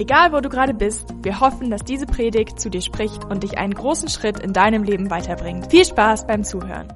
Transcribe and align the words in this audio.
Egal 0.00 0.32
wo 0.32 0.40
du 0.40 0.48
gerade 0.48 0.72
bist, 0.72 1.10
wir 1.20 1.40
hoffen, 1.40 1.70
dass 1.70 1.84
diese 1.84 2.06
Predigt 2.06 2.58
zu 2.58 2.70
dir 2.70 2.80
spricht 2.80 3.26
und 3.26 3.42
dich 3.42 3.58
einen 3.58 3.74
großen 3.74 4.08
Schritt 4.08 4.40
in 4.40 4.54
deinem 4.54 4.82
Leben 4.82 5.10
weiterbringt. 5.10 5.70
Viel 5.70 5.84
Spaß 5.84 6.26
beim 6.26 6.42
Zuhören. 6.42 6.90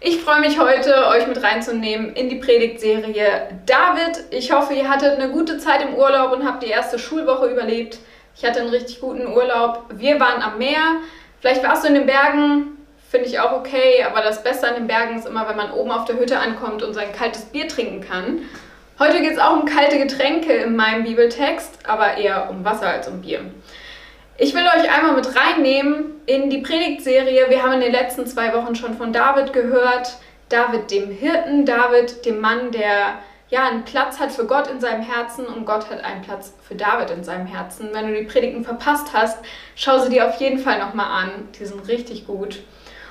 Ich 0.00 0.18
freue 0.18 0.40
mich 0.40 0.58
heute, 0.58 1.06
euch 1.06 1.28
mit 1.28 1.40
reinzunehmen 1.40 2.16
in 2.16 2.28
die 2.28 2.34
Predigtserie 2.34 3.60
David. 3.66 4.24
Ich 4.32 4.50
hoffe, 4.50 4.74
ihr 4.74 4.88
hattet 4.88 5.16
eine 5.16 5.30
gute 5.30 5.58
Zeit 5.58 5.80
im 5.80 5.94
Urlaub 5.94 6.32
und 6.32 6.44
habt 6.44 6.64
die 6.64 6.70
erste 6.70 6.98
Schulwoche 6.98 7.46
überlebt. 7.46 8.00
Ich 8.34 8.44
hatte 8.44 8.62
einen 8.62 8.70
richtig 8.70 9.00
guten 9.00 9.28
Urlaub. 9.28 9.84
Wir 9.90 10.18
waren 10.18 10.42
am 10.42 10.58
Meer. 10.58 10.96
Vielleicht 11.38 11.62
warst 11.62 11.84
du 11.84 11.88
in 11.88 11.94
den 11.94 12.06
Bergen. 12.06 12.78
Finde 13.08 13.28
ich 13.28 13.38
auch 13.38 13.52
okay, 13.52 14.02
aber 14.04 14.22
das 14.22 14.42
Beste 14.42 14.66
an 14.66 14.74
den 14.74 14.88
Bergen 14.88 15.16
ist 15.16 15.28
immer, 15.28 15.48
wenn 15.48 15.56
man 15.56 15.70
oben 15.70 15.92
auf 15.92 16.04
der 16.04 16.18
Hütte 16.18 16.40
ankommt 16.40 16.82
und 16.82 16.94
sein 16.94 17.12
kaltes 17.12 17.44
Bier 17.44 17.68
trinken 17.68 18.00
kann. 18.00 18.40
Heute 19.00 19.20
geht 19.20 19.34
es 19.34 19.38
auch 19.38 19.52
um 19.52 19.64
kalte 19.64 19.96
Getränke 19.96 20.52
in 20.52 20.74
meinem 20.74 21.04
Bibeltext, 21.04 21.86
aber 21.86 22.16
eher 22.16 22.50
um 22.50 22.64
Wasser 22.64 22.88
als 22.88 23.06
um 23.06 23.20
Bier. 23.20 23.42
Ich 24.36 24.54
will 24.54 24.64
euch 24.64 24.90
einmal 24.90 25.14
mit 25.14 25.36
reinnehmen 25.36 26.20
in 26.26 26.50
die 26.50 26.58
Predigtserie. 26.58 27.48
Wir 27.48 27.62
haben 27.62 27.74
in 27.74 27.80
den 27.80 27.92
letzten 27.92 28.26
zwei 28.26 28.52
Wochen 28.52 28.74
schon 28.74 28.94
von 28.94 29.12
David 29.12 29.52
gehört. 29.52 30.16
David 30.48 30.90
dem 30.90 31.12
Hirten, 31.12 31.64
David 31.64 32.24
dem 32.26 32.40
Mann, 32.40 32.72
der 32.72 33.20
ja 33.50 33.68
einen 33.68 33.84
Platz 33.84 34.18
hat 34.18 34.32
für 34.32 34.46
Gott 34.46 34.66
in 34.68 34.80
seinem 34.80 35.02
Herzen 35.02 35.46
und 35.46 35.64
Gott 35.64 35.88
hat 35.90 36.02
einen 36.02 36.22
Platz 36.22 36.52
für 36.66 36.74
David 36.74 37.10
in 37.10 37.22
seinem 37.22 37.46
Herzen. 37.46 37.90
Wenn 37.92 38.08
du 38.08 38.18
die 38.18 38.26
Predigten 38.26 38.64
verpasst 38.64 39.12
hast, 39.12 39.38
schau 39.76 40.00
sie 40.00 40.10
dir 40.10 40.26
auf 40.26 40.40
jeden 40.40 40.58
Fall 40.58 40.80
nochmal 40.80 41.22
an. 41.22 41.30
Die 41.56 41.64
sind 41.64 41.86
richtig 41.86 42.26
gut. 42.26 42.64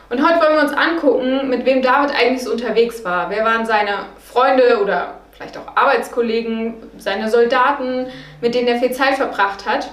Und 0.09 0.21
heute 0.21 0.41
wollen 0.41 0.55
wir 0.55 0.63
uns 0.63 0.73
angucken, 0.73 1.47
mit 1.47 1.65
wem 1.65 1.81
David 1.81 2.13
eigentlich 2.13 2.43
so 2.43 2.51
unterwegs 2.51 3.05
war. 3.05 3.29
Wer 3.29 3.45
waren 3.45 3.65
seine 3.65 4.07
Freunde 4.19 4.81
oder 4.81 5.16
vielleicht 5.37 5.57
auch 5.57 5.75
Arbeitskollegen, 5.75 6.75
seine 6.97 7.29
Soldaten, 7.29 8.07
mit 8.41 8.55
denen 8.55 8.67
er 8.67 8.79
viel 8.79 8.91
Zeit 8.91 9.15
verbracht 9.15 9.65
hat. 9.65 9.91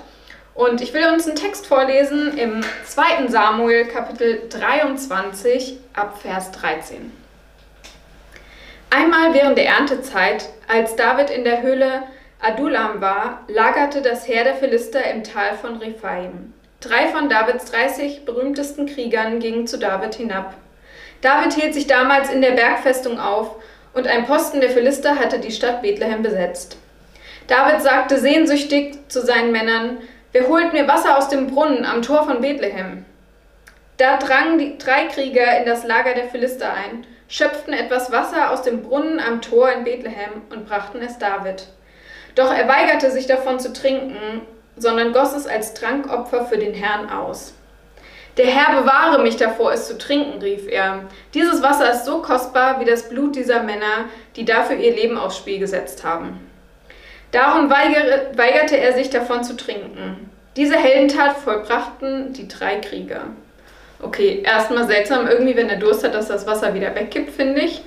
Und 0.55 0.81
ich 0.81 0.95
will 0.95 1.07
uns 1.07 1.27
einen 1.27 1.37
Text 1.37 1.67
vorlesen 1.67 2.39
im 2.39 2.63
2. 2.87 3.29
Samuel 3.29 3.87
Kapitel 3.87 4.43
23 4.49 5.79
ab 5.95 6.19
Vers 6.23 6.53
13. 6.53 7.13
Einmal 8.91 9.35
während 9.35 9.59
der 9.59 9.67
Erntezeit, 9.67 10.49
als 10.69 10.95
David 10.95 11.31
in 11.31 11.45
der 11.45 11.63
Höhle 11.63 12.05
Adulam 12.41 13.01
war, 13.01 13.41
lagerte 13.49 14.01
das 14.01 14.29
Heer 14.29 14.45
der 14.45 14.55
Philister 14.55 15.05
im 15.11 15.25
Tal 15.25 15.57
von 15.61 15.79
Rephaim. 15.79 16.55
Drei 16.81 17.09
von 17.09 17.29
Davids 17.29 17.71
30 17.73 18.25
berühmtesten 18.25 18.87
Kriegern 18.87 19.41
gingen 19.41 19.67
zu 19.67 19.79
David 19.79 20.15
hinab. 20.15 20.55
David 21.21 21.55
hielt 21.55 21.75
sich 21.75 21.87
damals 21.87 22.31
in 22.31 22.43
der 22.43 22.53
Bergfestung 22.53 23.19
auf 23.19 23.57
und 23.95 24.07
ein 24.07 24.27
Posten 24.27 24.61
der 24.61 24.71
Philister 24.71 25.17
hatte 25.17 25.39
die 25.39 25.53
Stadt 25.53 25.83
Bethlehem 25.83 26.23
besetzt. 26.23 26.77
David 27.47 27.83
sagte 27.83 28.19
sehnsüchtig 28.19 28.99
zu 29.09 29.21
seinen 29.21 29.53
Männern, 29.53 29.99
Wer 30.33 30.49
holt 30.49 30.73
mir 30.73 30.89
Wasser 30.89 31.17
aus 31.17 31.29
dem 31.29 31.47
Brunnen 31.47 31.85
am 31.85 32.03
Tor 32.03 32.25
von 32.25 32.41
Bethlehem? 32.41 33.05
Da 33.99 34.17
drangen 34.17 34.59
die 34.59 34.77
drei 34.79 35.07
Krieger 35.07 35.59
in 35.59 35.65
das 35.65 35.85
Lager 35.85 36.13
der 36.15 36.25
Philister 36.25 36.73
ein, 36.73 37.07
schöpften 37.29 37.73
etwas 37.73 38.11
Wasser 38.11 38.51
aus 38.51 38.63
dem 38.63 38.83
Brunnen 38.83 39.21
am 39.21 39.41
Tor 39.41 39.71
in 39.71 39.85
Bethlehem 39.85 40.43
und 40.51 40.67
brachten 40.67 41.01
es 41.03 41.19
David. 41.19 41.69
Doch 42.35 42.53
er 42.53 42.67
weigerte 42.67 43.13
sich 43.13 43.29
davon 43.29 43.61
zu 43.61 43.73
trinken, 43.73 44.43
sondern 44.77 45.13
goss 45.13 45.35
es 45.35 45.47
als 45.47 45.75
Trankopfer 45.75 46.47
für 46.47 46.59
den 46.59 46.75
Herrn 46.75 47.09
aus. 47.09 47.55
Der 48.37 48.47
Herr 48.47 48.81
bewahre 48.81 49.23
mich 49.23 49.37
davor, 49.37 49.73
es 49.73 49.87
zu 49.87 49.97
trinken, 49.97 50.43
rief 50.43 50.67
er. 50.69 51.05
Dieses 51.35 51.63
Wasser 51.63 51.93
ist 51.93 52.05
so 52.05 52.21
kostbar 52.21 52.81
wie 52.81 52.85
das 52.85 53.09
Blut 53.09 53.37
dieser 53.37 53.63
Männer, 53.63 54.07
die 54.35 54.45
dafür 54.45 54.77
ihr 54.77 54.95
Leben 54.95 55.17
aufs 55.17 55.39
Spiel 55.39 55.59
gesetzt 55.61 56.03
haben. 56.03 56.41
Darum 57.31 57.71
weigerte 57.71 58.77
er 58.77 58.93
sich 58.93 59.11
davon 59.11 59.45
zu 59.45 59.57
trinken. 59.57 60.31
Diese 60.57 60.77
Heldentat 60.77 61.37
vollbrachten 61.37 62.33
die 62.33 62.47
drei 62.49 62.77
Krieger. 62.77 63.23
Okay, 64.03 64.43
erstmal 64.45 64.87
seltsam 64.87 65.27
irgendwie, 65.27 65.57
wenn 65.57 65.69
er 65.69 65.79
Durst 65.79 66.05
hat, 66.05 66.15
dass 66.15 66.29
das 66.29 66.47
Wasser 66.47 66.75
wieder 66.75 66.95
wegkippt, 66.95 67.31
finde 67.31 67.63
ich. 67.63 67.83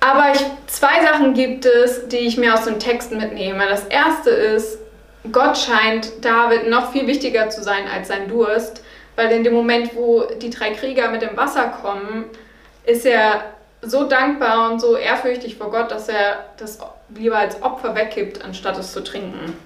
Aber 0.00 0.32
ich, 0.32 0.40
zwei 0.66 1.04
Sachen 1.04 1.34
gibt 1.34 1.66
es, 1.66 2.08
die 2.08 2.18
ich 2.18 2.36
mir 2.36 2.54
aus 2.54 2.64
den 2.64 2.78
Texten 2.78 3.18
mitnehme. 3.18 3.66
Das 3.68 3.84
erste 3.86 4.30
ist, 4.30 4.78
Gott 5.32 5.58
scheint 5.58 6.24
David 6.24 6.68
noch 6.70 6.92
viel 6.92 7.06
wichtiger 7.06 7.50
zu 7.50 7.62
sein 7.62 7.84
als 7.92 8.08
sein 8.08 8.28
Durst. 8.28 8.82
Weil 9.18 9.32
in 9.32 9.42
dem 9.42 9.52
Moment, 9.52 9.96
wo 9.96 10.22
die 10.40 10.48
drei 10.48 10.70
Krieger 10.70 11.10
mit 11.10 11.22
dem 11.22 11.36
Wasser 11.36 11.74
kommen, 11.82 12.26
ist 12.86 13.04
er 13.04 13.46
so 13.82 14.04
dankbar 14.04 14.70
und 14.70 14.78
so 14.78 14.96
ehrfürchtig 14.96 15.56
vor 15.56 15.72
Gott, 15.72 15.90
dass 15.90 16.08
er 16.08 16.44
das 16.56 16.78
lieber 17.08 17.36
als 17.36 17.60
Opfer 17.60 17.96
weggibt, 17.96 18.44
anstatt 18.44 18.78
es 18.78 18.92
zu 18.92 19.02
trinken. 19.02 19.56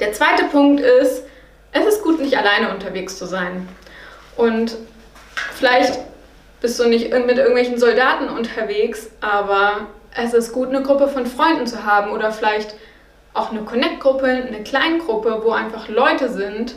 Der 0.00 0.12
zweite 0.12 0.46
Punkt 0.46 0.80
ist, 0.80 1.22
es 1.70 1.86
ist 1.86 2.02
gut, 2.02 2.18
nicht 2.18 2.36
alleine 2.36 2.70
unterwegs 2.70 3.16
zu 3.16 3.26
sein. 3.26 3.68
Und 4.36 4.76
vielleicht 5.54 6.00
bist 6.60 6.80
du 6.80 6.88
nicht 6.88 7.12
mit 7.12 7.38
irgendwelchen 7.38 7.78
Soldaten 7.78 8.30
unterwegs, 8.30 9.12
aber 9.20 9.86
es 10.12 10.34
ist 10.34 10.52
gut, 10.52 10.70
eine 10.70 10.82
Gruppe 10.82 11.06
von 11.06 11.26
Freunden 11.26 11.68
zu 11.68 11.84
haben 11.84 12.10
oder 12.10 12.32
vielleicht 12.32 12.74
auch 13.32 13.52
eine 13.52 13.60
Connect-Gruppe, 13.60 14.26
eine 14.26 14.64
Kleingruppe, 14.64 15.42
wo 15.44 15.52
einfach 15.52 15.86
Leute 15.86 16.28
sind, 16.30 16.74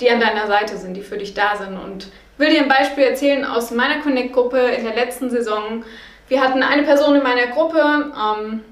die 0.00 0.10
an 0.10 0.20
deiner 0.20 0.46
Seite 0.46 0.76
sind, 0.76 0.94
die 0.94 1.02
für 1.02 1.18
dich 1.18 1.34
da 1.34 1.56
sind. 1.56 1.78
Und 1.78 2.06
ich 2.06 2.38
will 2.38 2.50
dir 2.50 2.62
ein 2.62 2.68
Beispiel 2.68 3.04
erzählen 3.04 3.44
aus 3.44 3.70
meiner 3.70 4.00
Connect-Gruppe 4.00 4.58
in 4.58 4.84
der 4.84 4.94
letzten 4.94 5.30
Saison. 5.30 5.84
Wir 6.28 6.40
hatten 6.40 6.62
eine 6.62 6.82
Person 6.82 7.14
in 7.16 7.22
meiner 7.22 7.46
Gruppe. 7.46 7.80
Ähm, 7.80 8.62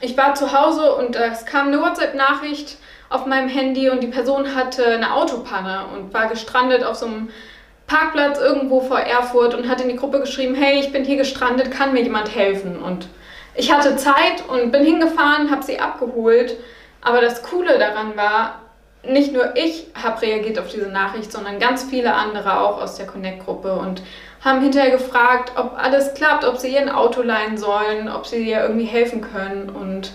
ich 0.00 0.16
war 0.16 0.34
zu 0.34 0.52
Hause 0.52 0.94
und 0.94 1.16
es 1.16 1.46
kam 1.46 1.68
eine 1.68 1.80
WhatsApp-Nachricht 1.80 2.78
auf 3.08 3.26
meinem 3.26 3.48
Handy 3.48 3.90
und 3.90 4.02
die 4.02 4.08
Person 4.08 4.54
hatte 4.54 4.86
eine 4.86 5.14
Autopanne 5.14 5.84
und 5.94 6.12
war 6.12 6.28
gestrandet 6.28 6.82
auf 6.82 6.96
so 6.96 7.06
einem 7.06 7.30
Parkplatz 7.86 8.38
irgendwo 8.38 8.80
vor 8.80 8.98
Erfurt 8.98 9.54
und 9.54 9.68
hat 9.68 9.80
in 9.80 9.88
die 9.88 9.96
Gruppe 9.96 10.20
geschrieben, 10.20 10.54
hey, 10.54 10.80
ich 10.80 10.90
bin 10.90 11.04
hier 11.04 11.16
gestrandet, 11.16 11.70
kann 11.70 11.92
mir 11.92 12.02
jemand 12.02 12.34
helfen? 12.34 12.82
Und 12.82 13.08
ich 13.54 13.72
hatte 13.72 13.96
Zeit 13.96 14.42
und 14.48 14.72
bin 14.72 14.84
hingefahren, 14.84 15.50
habe 15.50 15.62
sie 15.62 15.78
abgeholt. 15.78 16.56
Aber 17.02 17.20
das 17.20 17.42
Coole 17.42 17.78
daran 17.78 18.16
war, 18.16 18.62
nicht 19.08 19.32
nur 19.32 19.56
ich 19.56 19.86
habe 20.00 20.22
reagiert 20.22 20.58
auf 20.58 20.68
diese 20.68 20.88
Nachricht, 20.88 21.30
sondern 21.32 21.58
ganz 21.58 21.84
viele 21.84 22.14
andere 22.14 22.60
auch 22.60 22.80
aus 22.80 22.96
der 22.96 23.06
Connect-Gruppe 23.06 23.72
und 23.74 24.02
haben 24.44 24.60
hinterher 24.60 24.90
gefragt, 24.90 25.52
ob 25.56 25.76
alles 25.76 26.14
klappt, 26.14 26.44
ob 26.44 26.58
sie 26.58 26.74
ihr 26.74 26.80
ein 26.80 26.90
Auto 26.90 27.22
leihen 27.22 27.56
sollen, 27.56 28.08
ob 28.08 28.26
sie 28.26 28.48
ihr 28.48 28.60
irgendwie 28.60 28.84
helfen 28.84 29.22
können. 29.22 29.70
Und 29.70 30.12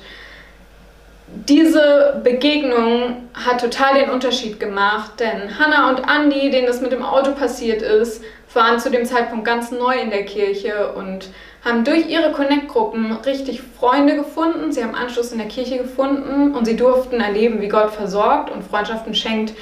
diese 1.27 2.21
Begegnung 2.23 3.29
hat 3.33 3.61
total 3.61 3.95
den 3.95 4.09
Unterschied 4.09 4.59
gemacht, 4.59 5.13
denn 5.19 5.57
Hannah 5.59 5.89
und 5.89 6.01
Andy, 6.07 6.51
denen 6.51 6.67
das 6.67 6.81
mit 6.81 6.91
dem 6.91 7.03
Auto 7.03 7.31
passiert 7.31 7.81
ist, 7.81 8.23
waren 8.53 8.79
zu 8.79 8.89
dem 8.89 9.05
Zeitpunkt 9.05 9.45
ganz 9.45 9.71
neu 9.71 9.95
in 9.99 10.09
der 10.09 10.25
Kirche 10.25 10.93
und 10.93 11.29
haben 11.63 11.83
durch 11.83 12.07
ihre 12.07 12.31
Connect-Gruppen 12.31 13.11
richtig 13.25 13.61
Freunde 13.61 14.15
gefunden. 14.15 14.71
Sie 14.71 14.83
haben 14.83 14.95
Anschluss 14.95 15.31
in 15.31 15.39
der 15.39 15.47
Kirche 15.47 15.77
gefunden 15.77 16.55
und 16.55 16.65
sie 16.65 16.75
durften 16.75 17.19
erleben, 17.19 17.61
wie 17.61 17.67
Gott 17.67 17.91
versorgt 17.91 18.49
und 18.49 18.63
Freundschaften 18.63 19.13
schenkt, 19.13 19.53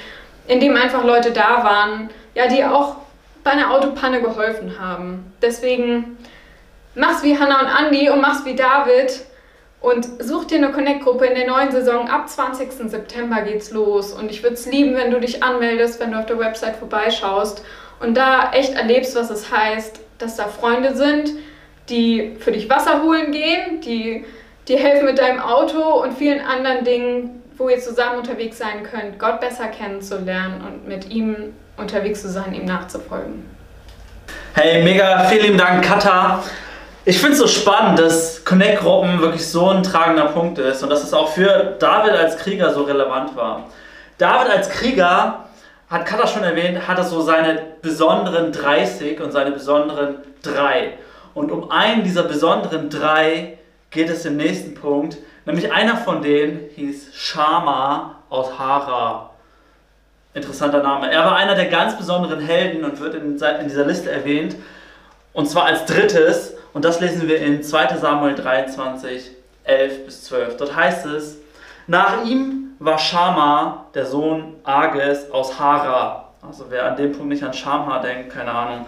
indem 0.46 0.76
einfach 0.76 1.04
Leute 1.04 1.32
da 1.32 1.64
waren, 1.64 2.10
ja, 2.34 2.46
die 2.46 2.64
auch 2.64 2.96
bei 3.42 3.50
einer 3.50 3.72
Autopanne 3.72 4.20
geholfen 4.20 4.78
haben. 4.78 5.32
Deswegen 5.42 6.18
mach's 6.94 7.22
wie 7.22 7.38
Hannah 7.38 7.60
und 7.60 7.86
Andy 7.86 8.10
und 8.10 8.20
mach's 8.20 8.44
wie 8.44 8.54
David 8.54 9.24
und 9.80 10.06
such 10.20 10.46
dir 10.46 10.58
eine 10.58 10.72
Connect-Gruppe 10.72 11.26
in 11.26 11.34
der 11.34 11.46
neuen 11.46 11.70
Saison. 11.70 12.08
Ab 12.08 12.28
20. 12.28 12.90
September 12.90 13.42
geht's 13.42 13.70
los 13.70 14.12
und 14.12 14.30
ich 14.30 14.42
würde 14.42 14.54
es 14.54 14.66
lieben, 14.66 14.94
wenn 14.94 15.10
du 15.10 15.20
dich 15.20 15.42
anmeldest, 15.42 16.00
wenn 16.00 16.12
du 16.12 16.18
auf 16.18 16.26
der 16.26 16.38
Website 16.38 16.76
vorbeischaust 16.76 17.64
und 18.00 18.16
da 18.16 18.52
echt 18.52 18.74
erlebst, 18.74 19.16
was 19.16 19.30
es 19.30 19.50
heißt, 19.50 20.00
dass 20.18 20.36
da 20.36 20.44
Freunde 20.44 20.96
sind, 20.96 21.32
die 21.88 22.36
für 22.38 22.52
dich 22.52 22.68
Wasser 22.68 23.02
holen 23.02 23.32
gehen, 23.32 23.80
die 23.80 24.24
dir 24.68 24.78
helfen 24.78 25.06
mit 25.06 25.18
deinem 25.18 25.40
Auto 25.40 26.02
und 26.02 26.16
vielen 26.16 26.40
anderen 26.40 26.84
Dingen, 26.84 27.42
wo 27.56 27.68
ihr 27.68 27.80
zusammen 27.80 28.18
unterwegs 28.18 28.58
sein 28.58 28.82
könnt, 28.82 29.18
Gott 29.18 29.40
besser 29.40 29.68
kennenzulernen 29.68 30.62
und 30.66 30.86
mit 30.86 31.10
ihm 31.10 31.54
unterwegs 31.76 32.22
zu 32.22 32.28
sein, 32.28 32.54
ihm 32.54 32.66
nachzufolgen. 32.66 33.44
Hey, 34.54 34.82
mega, 34.82 35.24
vielen 35.24 35.56
Dank, 35.56 35.84
Katha. 35.84 36.42
Ich 37.04 37.18
finde 37.18 37.32
es 37.32 37.38
so 37.38 37.46
spannend, 37.46 37.98
dass 37.98 38.44
Connect-Gruppen 38.44 39.20
wirklich 39.20 39.46
so 39.46 39.70
ein 39.70 39.82
tragender 39.82 40.26
Punkt 40.26 40.58
ist 40.58 40.82
und 40.82 40.90
dass 40.90 41.02
es 41.02 41.14
auch 41.14 41.28
für 41.28 41.76
David 41.78 42.12
als 42.12 42.36
Krieger 42.36 42.74
so 42.74 42.82
relevant 42.82 43.34
war. 43.34 43.64
David 44.18 44.50
als 44.50 44.68
Krieger 44.68 45.44
hat 45.88 46.04
Katha 46.04 46.26
schon 46.26 46.44
erwähnt, 46.44 46.86
hat 46.86 46.98
er 46.98 47.04
so 47.04 47.22
seine 47.22 47.62
besonderen 47.80 48.52
30 48.52 49.20
und 49.20 49.32
seine 49.32 49.52
besonderen 49.52 50.16
3. 50.42 50.98
Und 51.38 51.52
um 51.52 51.70
einen 51.70 52.02
dieser 52.02 52.24
besonderen 52.24 52.90
3 52.90 53.58
geht 53.90 54.10
es 54.10 54.24
im 54.24 54.36
nächsten 54.36 54.74
Punkt. 54.74 55.18
Nämlich 55.44 55.72
einer 55.72 55.96
von 55.96 56.20
denen 56.20 56.68
hieß 56.74 57.14
Shama 57.14 58.16
aus 58.28 58.58
Hara. 58.58 59.30
Interessanter 60.34 60.82
Name. 60.82 61.12
Er 61.12 61.24
war 61.24 61.36
einer 61.36 61.54
der 61.54 61.66
ganz 61.66 61.96
besonderen 61.96 62.40
Helden 62.40 62.84
und 62.84 62.98
wird 62.98 63.14
in, 63.14 63.38
dieser 63.38 63.86
Liste 63.86 64.10
erwähnt. 64.10 64.56
Und 65.32 65.48
zwar 65.48 65.66
als 65.66 65.84
drittes. 65.84 66.56
Und 66.72 66.84
das 66.84 66.98
lesen 66.98 67.28
wir 67.28 67.40
in 67.40 67.62
2 67.62 67.98
Samuel 67.98 68.34
23, 68.34 69.30
11 69.62 70.06
bis 70.06 70.24
12. 70.24 70.56
Dort 70.56 70.74
heißt 70.74 71.06
es, 71.06 71.38
nach 71.86 72.24
ihm 72.24 72.74
war 72.80 72.98
Shama, 72.98 73.86
der 73.94 74.06
Sohn 74.06 74.56
Ages 74.64 75.30
aus 75.30 75.56
Hara. 75.60 76.30
Also 76.42 76.64
wer 76.68 76.86
an 76.86 76.96
dem 76.96 77.12
Punkt 77.12 77.28
nicht 77.28 77.44
an 77.44 77.54
Shamha 77.54 78.00
denkt, 78.00 78.32
keine 78.32 78.50
Ahnung. 78.50 78.86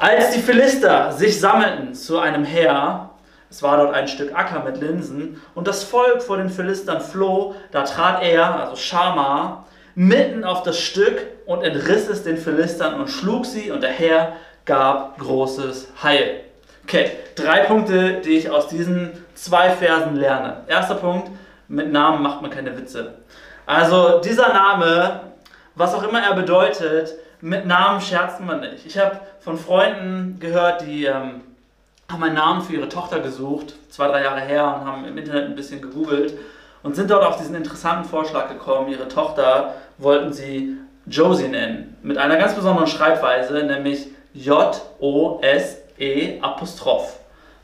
Als 0.00 0.30
die 0.30 0.40
Philister 0.40 1.10
sich 1.10 1.40
sammelten 1.40 1.92
zu 1.92 2.20
einem 2.20 2.44
Heer, 2.44 3.10
es 3.50 3.64
war 3.64 3.78
dort 3.78 3.94
ein 3.94 4.06
Stück 4.06 4.32
Acker 4.32 4.62
mit 4.62 4.80
Linsen, 4.80 5.42
und 5.56 5.66
das 5.66 5.82
Volk 5.82 6.22
vor 6.22 6.36
den 6.36 6.50
Philistern 6.50 7.00
floh, 7.00 7.56
da 7.72 7.82
trat 7.82 8.22
er, 8.22 8.60
also 8.60 8.76
Shama, 8.76 9.64
mitten 9.96 10.44
auf 10.44 10.62
das 10.62 10.78
Stück 10.78 11.26
und 11.46 11.64
entriss 11.64 12.08
es 12.08 12.22
den 12.22 12.36
Philistern 12.36 12.94
und 13.00 13.08
schlug 13.08 13.44
sie, 13.44 13.72
und 13.72 13.82
der 13.82 13.90
Herr 13.90 14.34
gab 14.64 15.18
großes 15.18 15.88
Heil. 16.00 16.42
Okay, 16.84 17.10
drei 17.34 17.64
Punkte, 17.64 18.20
die 18.20 18.38
ich 18.38 18.50
aus 18.50 18.68
diesen 18.68 19.10
zwei 19.34 19.70
Versen 19.70 20.14
lerne. 20.14 20.58
Erster 20.68 20.94
Punkt, 20.94 21.28
mit 21.66 21.90
Namen 21.90 22.22
macht 22.22 22.40
man 22.40 22.52
keine 22.52 22.76
Witze. 22.78 23.14
Also 23.66 24.20
dieser 24.20 24.52
Name, 24.52 25.20
was 25.74 25.92
auch 25.92 26.04
immer 26.04 26.22
er 26.22 26.34
bedeutet, 26.34 27.14
mit 27.40 27.66
Namen 27.66 28.00
scherzt 28.00 28.40
man 28.40 28.60
nicht. 28.60 28.86
Ich 28.86 28.98
habe 28.98 29.20
von 29.40 29.58
Freunden 29.58 30.38
gehört, 30.40 30.82
die 30.82 31.04
ähm, 31.04 31.42
haben 32.10 32.22
einen 32.22 32.34
Namen 32.34 32.62
für 32.62 32.74
ihre 32.74 32.88
Tochter 32.88 33.20
gesucht, 33.20 33.74
zwei, 33.90 34.08
drei 34.08 34.22
Jahre 34.22 34.40
her, 34.40 34.80
und 34.80 34.86
haben 34.86 35.04
im 35.04 35.18
Internet 35.18 35.46
ein 35.46 35.56
bisschen 35.56 35.82
gegoogelt 35.82 36.34
und 36.82 36.96
sind 36.96 37.10
dort 37.10 37.24
auf 37.24 37.36
diesen 37.36 37.54
interessanten 37.54 38.08
Vorschlag 38.08 38.48
gekommen. 38.48 38.88
Ihre 38.88 39.08
Tochter 39.08 39.74
wollten 39.98 40.32
sie 40.32 40.76
Josie 41.06 41.48
nennen, 41.48 41.96
mit 42.02 42.18
einer 42.18 42.36
ganz 42.36 42.54
besonderen 42.54 42.86
Schreibweise, 42.86 43.64
nämlich 43.64 44.08
J-O-S-E 44.34 46.38
Apostroph 46.40 47.18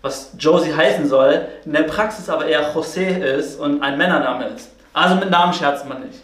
was 0.05 0.33
Josie 0.39 0.75
heißen 0.75 1.09
soll, 1.09 1.47
in 1.65 1.73
der 1.73 1.85
Praxis 1.85 2.29
aber 2.29 2.45
eher 2.45 2.75
José 2.75 3.25
ist 3.25 3.59
und 3.59 3.83
ein 3.83 3.97
Männername 3.97 4.49
ist. 4.49 4.71
Also 4.93 5.15
mit 5.15 5.31
Namen 5.31 5.55
scherzt 5.55 5.89
man 5.89 6.03
nicht. 6.03 6.21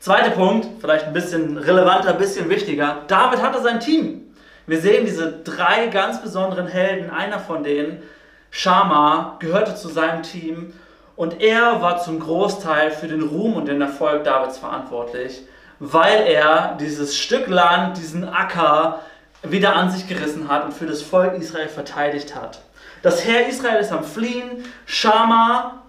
Zweiter 0.00 0.30
Punkt, 0.30 0.66
vielleicht 0.80 1.04
ein 1.04 1.12
bisschen 1.12 1.58
relevanter, 1.58 2.08
ein 2.08 2.16
bisschen 2.18 2.48
wichtiger. 2.48 3.02
David 3.06 3.42
hatte 3.42 3.60
sein 3.60 3.80
Team. 3.80 4.34
Wir 4.66 4.80
sehen 4.80 5.04
diese 5.04 5.30
drei 5.44 5.88
ganz 5.88 6.22
besonderen 6.22 6.66
Helden. 6.66 7.10
Einer 7.10 7.38
von 7.38 7.62
denen, 7.62 8.02
Shama, 8.50 9.36
gehörte 9.40 9.74
zu 9.74 9.88
seinem 9.88 10.22
Team 10.22 10.72
und 11.16 11.42
er 11.42 11.82
war 11.82 11.98
zum 11.98 12.18
Großteil 12.18 12.92
für 12.92 13.08
den 13.08 13.20
Ruhm 13.20 13.56
und 13.56 13.68
den 13.68 13.82
Erfolg 13.82 14.24
Davids 14.24 14.56
verantwortlich, 14.56 15.42
weil 15.80 16.22
er 16.22 16.78
dieses 16.80 17.18
Stück 17.18 17.46
Land, 17.48 17.98
diesen 17.98 18.26
Acker 18.26 19.00
wieder 19.42 19.76
an 19.76 19.90
sich 19.90 20.08
gerissen 20.08 20.48
hat 20.48 20.64
und 20.64 20.72
für 20.72 20.86
das 20.86 21.02
Volk 21.02 21.34
Israel 21.34 21.68
verteidigt 21.68 22.34
hat. 22.34 22.62
Das 23.02 23.26
Heer 23.26 23.48
Israel 23.48 23.80
ist 23.80 23.92
am 23.92 24.04
Fliehen. 24.04 24.64
Shama, 24.86 25.82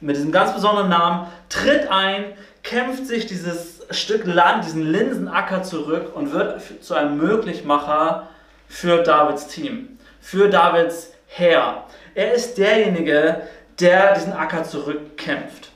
mit 0.00 0.16
diesem 0.16 0.32
ganz 0.32 0.54
besonderen 0.54 0.88
Namen, 0.88 1.26
tritt 1.50 1.90
ein, 1.90 2.24
kämpft 2.64 3.06
sich 3.06 3.26
dieses 3.26 3.82
Stück 3.90 4.26
Land, 4.26 4.64
diesen 4.64 4.82
Linsenacker 4.82 5.62
zurück 5.62 6.16
und 6.16 6.32
wird 6.32 6.60
zu 6.82 6.94
einem 6.94 7.18
Möglichmacher 7.18 8.28
für 8.66 9.02
Davids 9.02 9.46
Team, 9.46 9.98
für 10.20 10.48
Davids 10.48 11.12
Heer. 11.26 11.84
Er 12.14 12.32
ist 12.32 12.58
derjenige, 12.58 13.42
der 13.78 14.14
diesen 14.14 14.32
Acker 14.32 14.64
zurückkämpft. 14.64 15.70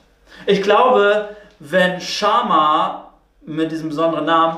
Ich 0.45 0.61
glaube, 0.61 1.29
wenn 1.59 2.01
Shama 2.01 3.13
mit 3.45 3.71
diesem 3.71 3.89
besonderen 3.89 4.25
Namen 4.25 4.57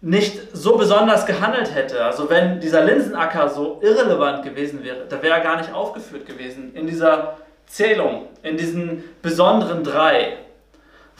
nicht 0.00 0.38
so 0.54 0.76
besonders 0.76 1.26
gehandelt 1.26 1.74
hätte, 1.74 2.02
also 2.02 2.30
wenn 2.30 2.60
dieser 2.60 2.84
Linsenacker 2.84 3.50
so 3.50 3.80
irrelevant 3.82 4.44
gewesen 4.44 4.82
wäre, 4.82 5.04
da 5.08 5.20
wäre 5.20 5.34
er 5.34 5.40
gar 5.40 5.58
nicht 5.58 5.74
aufgeführt 5.74 6.26
gewesen 6.26 6.74
in 6.74 6.86
dieser 6.86 7.36
Zählung, 7.66 8.28
in 8.42 8.56
diesen 8.56 9.04
besonderen 9.20 9.84
drei. 9.84 10.38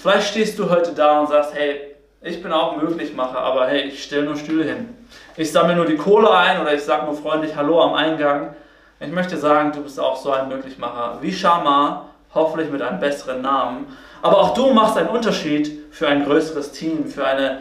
Vielleicht 0.00 0.28
stehst 0.28 0.58
du 0.58 0.70
heute 0.70 0.92
da 0.92 1.20
und 1.20 1.28
sagst, 1.28 1.52
hey, 1.54 1.94
ich 2.22 2.42
bin 2.42 2.52
auch 2.52 2.80
Möglichmacher, 2.80 3.38
aber 3.38 3.66
hey, 3.66 3.82
ich 3.82 4.02
stelle 4.02 4.24
nur 4.24 4.36
Stühle 4.36 4.64
hin. 4.64 4.94
Ich 5.36 5.52
sammle 5.52 5.76
nur 5.76 5.84
die 5.84 5.96
Kohle 5.96 6.30
ein 6.30 6.58
oder 6.58 6.72
ich 6.72 6.82
sage 6.82 7.04
nur 7.04 7.14
freundlich 7.14 7.54
Hallo 7.54 7.82
am 7.82 7.92
Eingang. 7.92 8.54
Ich 8.98 9.10
möchte 9.10 9.36
sagen, 9.36 9.72
du 9.72 9.82
bist 9.82 10.00
auch 10.00 10.16
so 10.16 10.32
ein 10.32 10.48
Möglichmacher 10.48 11.18
wie 11.20 11.30
Shama, 11.30 12.06
hoffentlich 12.34 12.70
mit 12.70 12.80
einem 12.80 12.98
besseren 12.98 13.42
Namen. 13.42 13.94
Aber 14.22 14.38
auch 14.38 14.54
du 14.54 14.72
machst 14.72 14.96
einen 14.96 15.08
Unterschied 15.08 15.82
für 15.90 16.08
ein 16.08 16.24
größeres 16.24 16.72
Team, 16.72 17.06
für 17.06 17.26
eine 17.26 17.58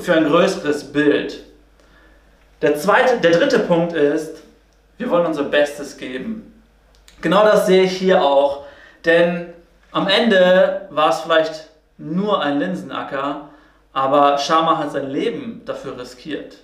für 0.00 0.14
ein 0.14 0.26
größeres 0.26 0.90
Bild. 0.92 1.44
Der, 2.62 2.76
zweite, 2.76 3.18
der 3.18 3.32
dritte 3.32 3.58
Punkt 3.58 3.92
ist, 3.92 4.42
wir 4.96 5.10
wollen 5.10 5.26
unser 5.26 5.44
Bestes 5.44 5.98
geben. 5.98 6.62
Genau 7.20 7.44
das 7.44 7.66
sehe 7.66 7.82
ich 7.82 7.92
hier 7.92 8.22
auch, 8.22 8.64
denn 9.04 9.52
am 9.92 10.08
Ende 10.08 10.88
war 10.90 11.10
es 11.10 11.20
vielleicht 11.20 11.68
nur 11.96 12.42
ein 12.42 12.58
Linsenacker, 12.58 13.48
aber 13.92 14.38
Shama 14.38 14.78
hat 14.78 14.92
sein 14.92 15.10
Leben 15.10 15.62
dafür 15.64 15.98
riskiert. 15.98 16.58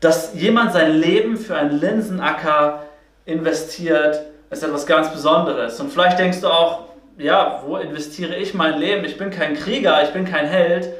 Dass 0.00 0.34
jemand 0.34 0.72
sein 0.72 0.92
Leben 0.92 1.36
für 1.36 1.56
einen 1.56 1.78
Linsenacker 1.78 2.84
investiert, 3.24 4.20
ist 4.50 4.62
etwas 4.62 4.86
ganz 4.86 5.10
Besonderes. 5.10 5.80
Und 5.80 5.92
vielleicht 5.92 6.18
denkst 6.18 6.40
du 6.40 6.48
auch, 6.48 6.84
ja, 7.18 7.62
wo 7.64 7.76
investiere 7.76 8.36
ich 8.36 8.54
mein 8.54 8.78
Leben? 8.78 9.04
Ich 9.04 9.18
bin 9.18 9.30
kein 9.30 9.54
Krieger, 9.54 10.02
ich 10.02 10.12
bin 10.12 10.24
kein 10.24 10.46
Held. 10.46 10.90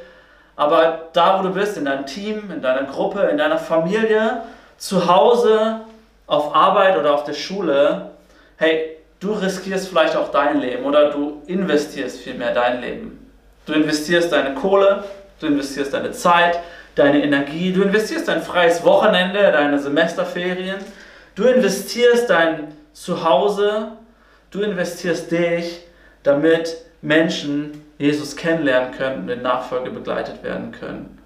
Aber 0.56 1.08
da, 1.12 1.38
wo 1.38 1.42
du 1.42 1.52
bist, 1.52 1.76
in 1.76 1.84
deinem 1.84 2.06
Team, 2.06 2.50
in 2.50 2.62
deiner 2.62 2.84
Gruppe, 2.84 3.22
in 3.22 3.38
deiner 3.38 3.58
Familie, 3.58 4.42
zu 4.76 5.06
Hause, 5.08 5.80
auf 6.26 6.54
Arbeit 6.54 6.96
oder 6.98 7.14
auf 7.14 7.24
der 7.24 7.34
Schule, 7.34 8.10
hey, 8.56 8.96
du 9.24 9.32
riskierst 9.32 9.88
vielleicht 9.88 10.16
auch 10.16 10.30
dein 10.30 10.60
Leben 10.60 10.84
oder 10.84 11.10
du 11.10 11.42
investierst 11.46 12.20
vielmehr 12.20 12.52
dein 12.52 12.82
Leben. 12.82 13.30
Du 13.64 13.72
investierst 13.72 14.30
deine 14.30 14.54
Kohle, 14.54 15.04
du 15.40 15.46
investierst 15.46 15.94
deine 15.94 16.12
Zeit, 16.12 16.60
deine 16.94 17.24
Energie, 17.24 17.72
du 17.72 17.82
investierst 17.82 18.28
dein 18.28 18.42
freies 18.42 18.84
Wochenende, 18.84 19.40
deine 19.50 19.78
Semesterferien, 19.78 20.76
du 21.34 21.44
investierst 21.44 22.28
dein 22.28 22.74
Zuhause, 22.92 23.92
du 24.50 24.60
investierst 24.60 25.30
dich, 25.32 25.80
damit 26.22 26.76
Menschen 27.00 27.82
Jesus 27.96 28.36
kennenlernen 28.36 28.92
können 28.92 29.22
und 29.22 29.28
in 29.30 29.40
Nachfolge 29.40 29.90
begleitet 29.90 30.42
werden 30.42 30.70
können. 30.72 31.18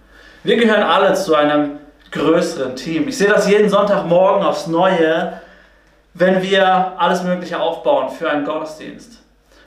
Wir 0.44 0.56
gehören 0.56 0.84
alle 0.84 1.14
zu 1.14 1.34
einem 1.34 1.80
größeren 2.12 2.76
Team. 2.76 3.08
Ich 3.08 3.18
sehe 3.18 3.28
das 3.28 3.48
jeden 3.48 3.68
Sonntagmorgen 3.68 4.46
aufs 4.46 4.68
Neue, 4.68 5.40
wenn 6.14 6.42
wir 6.42 6.94
alles 6.98 7.22
Mögliche 7.22 7.60
aufbauen 7.60 8.10
für 8.10 8.30
einen 8.30 8.44
Gottesdienst. 8.44 9.18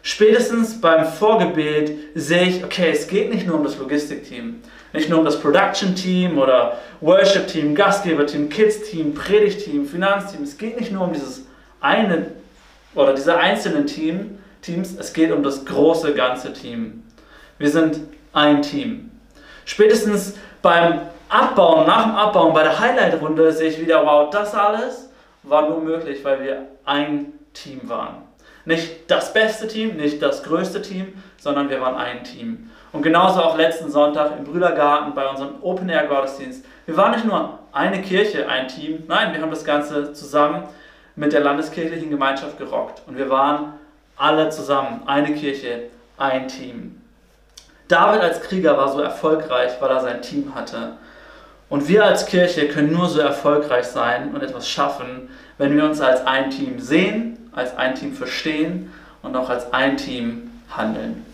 Spätestens 0.04 0.82
beim 0.82 1.06
Vorgebet 1.06 1.92
sehe 2.16 2.44
ich, 2.44 2.64
okay, 2.64 2.92
es 2.92 3.08
geht 3.08 3.32
nicht 3.32 3.46
nur 3.46 3.58
um 3.58 3.64
das 3.64 3.78
Logistikteam, 3.78 4.62
nicht 4.94 5.10
nur 5.10 5.20
um 5.20 5.26
das 5.26 5.40
Production-Team 5.40 6.38
oder 6.40 6.78
Worship-Team, 7.02 7.76
Gastgeber-Team, 7.76 8.50
Kids-Team, 8.50 9.14
Predigt-Team, 9.14 9.86
Finanzteam. 9.86 10.44
Es 10.44 10.58
geht 10.58 10.80
nicht 10.80 10.92
nur 10.92 11.04
um 11.04 11.14
dieses 11.14 11.46
eine 11.80 12.28
oder 12.96 13.14
diese 13.14 13.38
einzelnen 13.38 13.86
Team, 13.86 14.40
Teams, 14.62 14.96
es 15.00 15.14
geht 15.14 15.32
um 15.32 15.44
das 15.44 15.66
große 15.66 16.14
ganze 16.14 16.54
Team. 16.54 17.04
Wir 17.58 17.70
sind 17.70 18.00
ein 18.34 18.62
Team. 18.62 19.12
Spätestens 19.66 20.36
beim 20.62 21.00
Abbauen, 21.30 21.88
nach 21.88 22.04
dem 22.04 22.16
Abbauen, 22.16 22.54
bei 22.54 22.64
der 22.64 22.80
Highlight-Runde 22.80 23.52
sehe 23.54 23.70
ich 23.70 23.80
wieder, 23.80 24.06
wow, 24.06 24.30
das 24.30 24.54
alles 24.54 25.11
war 25.44 25.70
nur 25.70 25.82
möglich, 25.82 26.24
weil 26.24 26.44
wir 26.44 26.68
ein 26.86 27.34
Team 27.54 27.82
waren. 27.84 28.24
Nicht 28.66 29.10
das 29.10 29.34
beste 29.34 29.68
Team, 29.68 29.98
nicht 29.98 30.22
das 30.22 30.44
größte 30.44 30.82
Team, 30.82 31.14
sondern 31.38 31.70
wir 31.70 31.82
waren 31.82 31.96
ein 31.96 32.24
Team. 32.24 32.70
Und 32.92 33.02
genauso 33.02 33.42
auch 33.42 33.58
letzten 33.58 33.90
Sonntag 33.90 34.38
im 34.38 34.44
Brüdergarten 34.44 35.14
bei 35.16 35.28
unserem 35.28 35.56
Open-Air-Gottesdienst. 35.62 36.66
Wir 36.86 36.98
waren 36.98 37.12
nicht 37.12 37.26
nur 37.26 37.60
eine 37.72 38.02
Kirche, 38.02 38.48
ein 38.48 38.68
Team, 38.68 39.04
nein, 39.08 39.34
wir 39.34 39.42
haben 39.42 39.50
das 39.50 39.66
Ganze 39.66 40.14
zusammen 40.14 40.64
mit 41.16 41.34
der 41.34 41.42
landeskirchlichen 41.42 42.10
Gemeinschaft 42.10 42.58
gerockt. 42.58 43.02
Und 43.08 43.18
wir 43.18 43.30
waren 43.30 43.74
alle 44.18 44.50
zusammen, 44.50 45.02
eine 45.06 45.34
Kirche, 45.34 45.90
ein 46.18 46.48
Team. 46.48 47.02
David 47.88 48.22
als 48.22 48.42
Krieger 48.42 48.78
war 48.78 48.90
so 48.90 49.02
erfolgreich, 49.02 49.74
weil 49.80 49.90
er 49.90 50.00
sein 50.02 50.22
Team 50.22 50.54
hatte. 50.54 50.98
Und 51.72 51.88
wir 51.88 52.04
als 52.04 52.26
Kirche 52.26 52.68
können 52.68 52.92
nur 52.92 53.08
so 53.08 53.22
erfolgreich 53.22 53.86
sein 53.86 54.32
und 54.34 54.44
etwas 54.44 54.68
schaffen, 54.68 55.30
wenn 55.58 55.78
wir 55.78 55.86
uns 55.86 56.02
als 56.02 56.28
ein 56.28 56.50
Team 56.50 56.82
sehen, 56.82 57.50
als 57.56 57.78
ein 57.78 57.96
Team 57.96 58.14
verstehen 58.14 58.92
und 59.24 59.38
auch 59.38 59.50
als 59.50 59.72
ein 59.72 59.96
Team 59.96 60.52
handeln. 60.76 61.26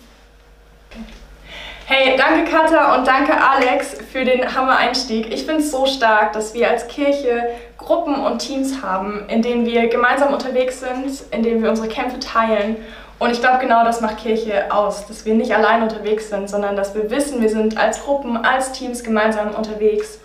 Hey, 1.88 2.16
danke 2.16 2.52
Katha 2.52 2.96
und 2.96 3.08
danke 3.08 3.34
Alex 3.36 3.98
für 4.12 4.24
den 4.26 4.54
Hammer-Einstieg. 4.54 5.34
Ich 5.34 5.44
finde 5.44 5.62
es 5.62 5.72
so 5.72 5.88
stark, 5.88 6.34
dass 6.34 6.54
wir 6.54 6.70
als 6.70 6.88
Kirche 6.88 7.50
Gruppen 7.80 8.14
und 8.14 8.38
Teams 8.38 8.84
haben, 8.84 9.28
in 9.30 9.42
denen 9.42 9.66
wir 9.66 9.88
gemeinsam 9.88 10.32
unterwegs 10.36 10.82
sind, 10.82 11.24
in 11.32 11.42
denen 11.42 11.64
wir 11.64 11.72
unsere 11.72 11.88
Kämpfe 11.88 12.20
teilen. 12.20 12.76
Und 13.18 13.32
ich 13.32 13.40
glaube, 13.40 13.58
genau 13.58 13.84
das 13.84 14.02
macht 14.02 14.18
Kirche 14.20 14.72
aus, 14.72 15.08
dass 15.08 15.26
wir 15.26 15.34
nicht 15.34 15.56
allein 15.56 15.82
unterwegs 15.82 16.30
sind, 16.30 16.48
sondern 16.48 16.76
dass 16.76 16.94
wir 16.94 17.10
wissen, 17.10 17.42
wir 17.42 17.50
sind 17.50 17.76
als 17.76 18.04
Gruppen, 18.04 18.38
als 18.38 18.72
Teams 18.74 19.04
gemeinsam 19.04 19.56
unterwegs. 19.56 20.20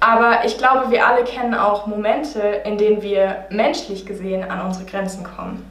Aber 0.00 0.44
ich 0.44 0.58
glaube, 0.58 0.90
wir 0.90 1.06
alle 1.06 1.24
kennen 1.24 1.54
auch 1.54 1.86
Momente, 1.86 2.40
in 2.64 2.76
denen 2.76 3.02
wir 3.02 3.46
menschlich 3.50 4.04
gesehen 4.04 4.50
an 4.50 4.66
unsere 4.66 4.84
Grenzen 4.84 5.24
kommen. 5.24 5.70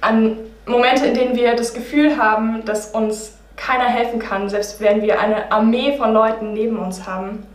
An 0.00 0.38
Momente, 0.66 1.06
in 1.06 1.14
denen 1.14 1.36
wir 1.36 1.56
das 1.56 1.72
Gefühl 1.72 2.16
haben, 2.16 2.64
dass 2.64 2.90
uns 2.90 3.38
keiner 3.56 3.84
helfen 3.84 4.18
kann, 4.18 4.48
selbst 4.48 4.80
wenn 4.80 5.02
wir 5.02 5.20
eine 5.20 5.50
Armee 5.50 5.96
von 5.96 6.12
Leuten 6.12 6.52
neben 6.52 6.78
uns 6.78 7.06
haben. 7.06 7.46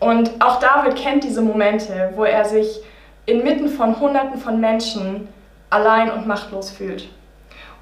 Und 0.00 0.30
auch 0.40 0.60
David 0.60 0.96
kennt 0.96 1.24
diese 1.24 1.40
Momente, 1.40 2.12
wo 2.14 2.24
er 2.24 2.44
sich 2.44 2.80
inmitten 3.26 3.68
von 3.68 3.98
Hunderten 4.00 4.38
von 4.38 4.60
Menschen 4.60 5.28
allein 5.70 6.10
und 6.10 6.26
machtlos 6.26 6.70
fühlt. 6.70 7.08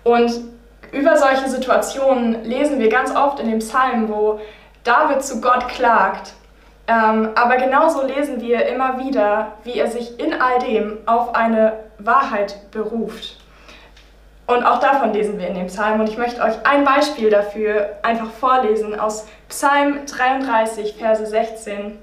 Und 0.04 0.32
über 0.92 1.16
solche 1.16 1.48
Situationen 1.48 2.44
lesen 2.44 2.78
wir 2.78 2.88
ganz 2.88 3.14
oft 3.14 3.40
in 3.40 3.48
dem 3.48 3.58
Psalm, 3.60 4.08
wo 4.08 4.40
David 4.84 5.24
zu 5.24 5.40
Gott 5.40 5.68
klagt. 5.68 6.34
Ähm, 6.86 7.30
aber 7.34 7.56
genauso 7.56 8.04
lesen 8.04 8.40
wir 8.40 8.66
immer 8.66 8.98
wieder, 8.98 9.52
wie 9.64 9.78
er 9.78 9.88
sich 9.88 10.18
in 10.18 10.40
all 10.40 10.58
dem 10.58 10.98
auf 11.06 11.34
eine 11.34 11.74
Wahrheit 11.98 12.70
beruft. 12.72 13.36
Und 14.46 14.64
auch 14.64 14.80
davon 14.80 15.12
lesen 15.12 15.38
wir 15.38 15.46
in 15.46 15.54
dem 15.54 15.68
Psalm. 15.68 16.00
Und 16.00 16.08
ich 16.08 16.18
möchte 16.18 16.42
euch 16.42 16.54
ein 16.64 16.84
Beispiel 16.84 17.30
dafür 17.30 17.98
einfach 18.02 18.30
vorlesen 18.32 18.98
aus 18.98 19.26
Psalm 19.48 20.04
33, 20.06 20.96
Verse 20.98 21.24
16 21.24 21.98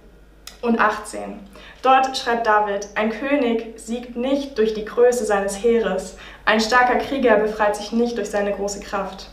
und 0.61 0.79
18. 0.79 1.39
Dort 1.81 2.17
schreibt 2.17 2.47
David, 2.47 2.89
ein 2.95 3.11
König 3.11 3.79
siegt 3.79 4.15
nicht 4.15 4.57
durch 4.57 4.73
die 4.73 4.85
Größe 4.85 5.25
seines 5.25 5.63
Heeres, 5.63 6.17
ein 6.45 6.59
starker 6.59 6.97
Krieger 6.97 7.35
befreit 7.37 7.75
sich 7.75 7.91
nicht 7.91 8.17
durch 8.17 8.29
seine 8.29 8.51
große 8.51 8.81
Kraft. 8.81 9.29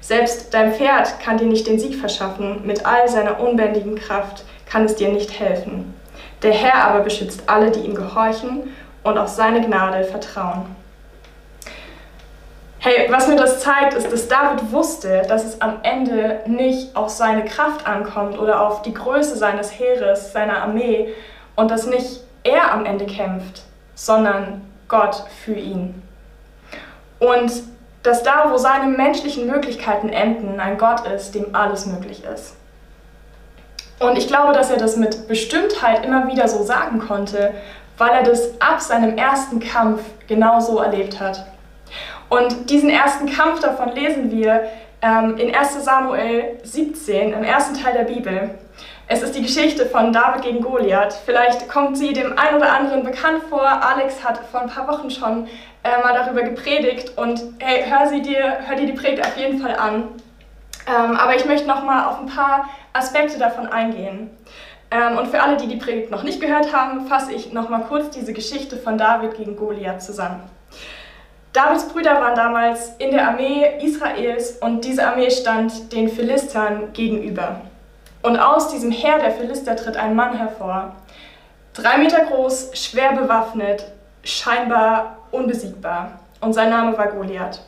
Selbst 0.00 0.54
dein 0.54 0.72
Pferd 0.72 1.18
kann 1.20 1.38
dir 1.38 1.46
nicht 1.46 1.66
den 1.66 1.78
Sieg 1.78 1.96
verschaffen, 1.96 2.64
mit 2.64 2.86
all 2.86 3.08
seiner 3.08 3.40
unbändigen 3.40 3.96
Kraft 3.96 4.44
kann 4.70 4.84
es 4.84 4.96
dir 4.96 5.08
nicht 5.10 5.38
helfen. 5.38 5.94
Der 6.42 6.52
Herr 6.52 6.84
aber 6.84 7.00
beschützt 7.00 7.42
alle, 7.46 7.70
die 7.70 7.80
ihm 7.80 7.94
gehorchen 7.94 8.74
und 9.02 9.18
auf 9.18 9.28
seine 9.28 9.60
Gnade 9.60 10.04
vertrauen. 10.04 10.66
Hey, 12.80 13.08
was 13.10 13.26
mir 13.26 13.34
das 13.34 13.60
zeigt, 13.60 13.94
ist, 13.94 14.12
dass 14.12 14.28
David 14.28 14.70
wusste, 14.70 15.22
dass 15.28 15.44
es 15.44 15.60
am 15.60 15.78
Ende 15.82 16.40
nicht 16.46 16.94
auf 16.94 17.08
seine 17.08 17.44
Kraft 17.44 17.86
ankommt 17.86 18.38
oder 18.38 18.60
auf 18.60 18.82
die 18.82 18.94
Größe 18.94 19.36
seines 19.36 19.76
Heeres, 19.78 20.32
seiner 20.32 20.62
Armee 20.62 21.12
und 21.56 21.72
dass 21.72 21.86
nicht 21.86 22.20
er 22.44 22.72
am 22.72 22.86
Ende 22.86 23.06
kämpft, 23.06 23.62
sondern 23.96 24.62
Gott 24.86 25.24
für 25.44 25.54
ihn. 25.54 26.02
Und 27.18 27.50
dass 28.04 28.22
da, 28.22 28.52
wo 28.52 28.58
seine 28.58 28.96
menschlichen 28.96 29.48
Möglichkeiten 29.48 30.08
enden, 30.08 30.60
ein 30.60 30.78
Gott 30.78 31.04
ist, 31.06 31.34
dem 31.34 31.56
alles 31.56 31.84
möglich 31.86 32.22
ist. 32.24 32.54
Und 33.98 34.16
ich 34.16 34.28
glaube, 34.28 34.52
dass 34.52 34.70
er 34.70 34.76
das 34.78 34.96
mit 34.96 35.26
Bestimmtheit 35.28 36.04
immer 36.04 36.28
wieder 36.28 36.48
so 36.48 36.62
sagen 36.62 37.00
konnte, 37.00 37.54
weil 37.96 38.10
er 38.10 38.22
das 38.22 38.60
ab 38.60 38.80
seinem 38.80 39.16
ersten 39.16 39.60
Kampf 39.60 40.02
genauso 40.28 40.78
erlebt 40.78 41.20
hat. 41.20 41.46
Und 42.28 42.70
diesen 42.70 42.90
ersten 42.90 43.30
Kampf 43.30 43.60
davon 43.60 43.94
lesen 43.94 44.30
wir 44.30 44.68
ähm, 45.02 45.36
in 45.36 45.54
1 45.54 45.84
Samuel 45.84 46.58
17, 46.62 47.32
im 47.32 47.42
ersten 47.42 47.74
Teil 47.74 47.94
der 47.94 48.04
Bibel. 48.04 48.50
Es 49.06 49.22
ist 49.22 49.34
die 49.34 49.42
Geschichte 49.42 49.86
von 49.86 50.12
David 50.12 50.42
gegen 50.42 50.60
Goliath. 50.60 51.14
Vielleicht 51.24 51.68
kommt 51.68 51.96
sie 51.96 52.12
dem 52.12 52.38
einen 52.38 52.58
oder 52.58 52.72
anderen 52.72 53.04
bekannt 53.04 53.42
vor. 53.48 53.66
Alex 53.66 54.22
hat 54.22 54.38
vor 54.50 54.60
ein 54.60 54.68
paar 54.68 54.86
Wochen 54.86 55.10
schon 55.10 55.46
äh, 55.82 56.02
mal 56.02 56.12
darüber 56.12 56.42
gepredigt 56.42 57.16
und 57.16 57.40
hey, 57.58 57.84
hör, 57.88 58.06
sie 58.08 58.20
dir, 58.20 58.58
hör 58.66 58.76
dir 58.76 58.86
die 58.86 58.92
Predigt 58.92 59.26
auf 59.26 59.36
jeden 59.38 59.60
Fall 59.60 59.74
an. 59.76 60.08
Ähm, 60.88 61.16
aber 61.16 61.36
ich 61.36 61.44
möchte 61.44 61.68
noch 61.68 61.82
mal 61.84 62.06
auf 62.06 62.18
ein 62.18 62.26
paar 62.26 62.68
Aspekte 62.92 63.38
davon 63.38 63.66
eingehen. 63.66 64.30
Ähm, 64.90 65.18
und 65.18 65.28
für 65.28 65.42
alle, 65.42 65.56
die 65.56 65.66
die 65.66 65.76
Predigt 65.76 66.10
noch 66.10 66.22
nicht 66.22 66.40
gehört 66.40 66.72
haben, 66.72 67.06
fasse 67.06 67.32
ich 67.32 67.52
noch 67.52 67.68
mal 67.68 67.82
kurz 67.82 68.10
diese 68.10 68.32
Geschichte 68.32 68.76
von 68.76 68.96
David 68.96 69.36
gegen 69.36 69.56
Goliath 69.56 70.02
zusammen. 70.02 70.42
Davids 71.52 71.88
Brüder 71.88 72.20
waren 72.20 72.34
damals 72.34 72.94
in 72.98 73.10
der 73.10 73.28
Armee 73.28 73.66
Israels 73.82 74.58
und 74.58 74.84
diese 74.84 75.06
Armee 75.06 75.30
stand 75.30 75.92
den 75.92 76.08
Philistern 76.08 76.92
gegenüber. 76.92 77.60
Und 78.22 78.38
aus 78.38 78.68
diesem 78.68 78.90
Heer 78.90 79.18
der 79.18 79.32
Philister 79.32 79.76
tritt 79.76 79.96
ein 79.96 80.14
Mann 80.14 80.36
hervor. 80.36 80.94
Drei 81.74 81.98
Meter 81.98 82.24
groß, 82.24 82.70
schwer 82.74 83.12
bewaffnet, 83.12 83.92
scheinbar 84.24 85.18
unbesiegbar. 85.30 86.18
Und 86.40 86.52
sein 86.52 86.70
Name 86.70 86.96
war 86.96 87.08
Goliath. 87.08 87.60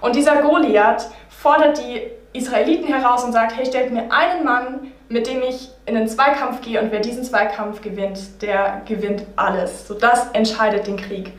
Und 0.00 0.16
dieser 0.16 0.42
Goliath 0.42 1.08
fordert 1.28 1.78
die 1.78 2.10
Israeliten 2.32 2.86
heraus 2.86 3.24
und 3.24 3.32
sagt, 3.32 3.56
hey, 3.56 3.66
stellt 3.66 3.92
mir 3.92 4.10
einen 4.10 4.44
Mann, 4.44 4.92
mit 5.08 5.26
dem 5.26 5.42
ich 5.42 5.68
in 5.84 5.94
den 5.94 6.08
Zweikampf 6.08 6.62
gehe 6.62 6.80
und 6.80 6.90
wer 6.90 7.00
diesen 7.00 7.24
Zweikampf 7.24 7.82
gewinnt, 7.82 8.42
der 8.42 8.82
gewinnt 8.86 9.24
alles. 9.36 9.86
So 9.86 9.94
das 9.94 10.30
entscheidet 10.32 10.86
den 10.86 10.96
Krieg. 10.96 11.32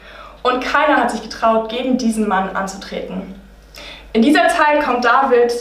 Und 0.43 0.63
keiner 0.63 0.97
hat 0.97 1.11
sich 1.11 1.23
getraut, 1.23 1.69
gegen 1.69 1.97
diesen 1.97 2.27
Mann 2.27 2.55
anzutreten. 2.55 3.33
In 4.11 4.21
dieser 4.21 4.47
Zeit 4.49 4.83
kommt 4.83 5.05
David 5.05 5.51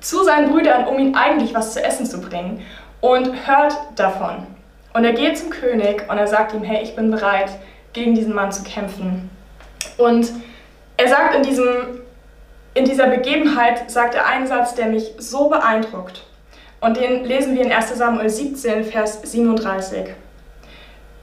zu 0.00 0.24
seinen 0.24 0.50
Brüdern, 0.50 0.86
um 0.86 0.98
ihnen 0.98 1.14
eigentlich 1.14 1.54
was 1.54 1.74
zu 1.74 1.84
essen 1.84 2.06
zu 2.06 2.20
bringen 2.20 2.64
und 3.00 3.46
hört 3.46 3.76
davon. 3.96 4.46
Und 4.94 5.04
er 5.04 5.12
geht 5.12 5.36
zum 5.36 5.50
König 5.50 6.04
und 6.08 6.16
er 6.16 6.26
sagt 6.26 6.54
ihm, 6.54 6.62
hey, 6.62 6.82
ich 6.82 6.96
bin 6.96 7.10
bereit, 7.10 7.50
gegen 7.92 8.14
diesen 8.14 8.34
Mann 8.34 8.52
zu 8.52 8.62
kämpfen. 8.62 9.28
Und 9.98 10.30
er 10.96 11.08
sagt 11.08 11.34
in, 11.34 11.42
diesem, 11.42 12.00
in 12.78 12.84
dieser 12.84 13.08
Begebenheit, 13.08 13.90
sagt 13.90 14.14
er 14.14 14.26
einen 14.26 14.46
Satz, 14.46 14.74
der 14.74 14.86
mich 14.86 15.12
so 15.18 15.48
beeindruckt. 15.48 16.22
Und 16.80 16.96
den 16.96 17.24
lesen 17.24 17.56
wir 17.56 17.64
in 17.64 17.72
1 17.72 17.96
Samuel 17.96 18.30
17, 18.30 18.84
Vers 18.84 19.20
37. 19.22 20.10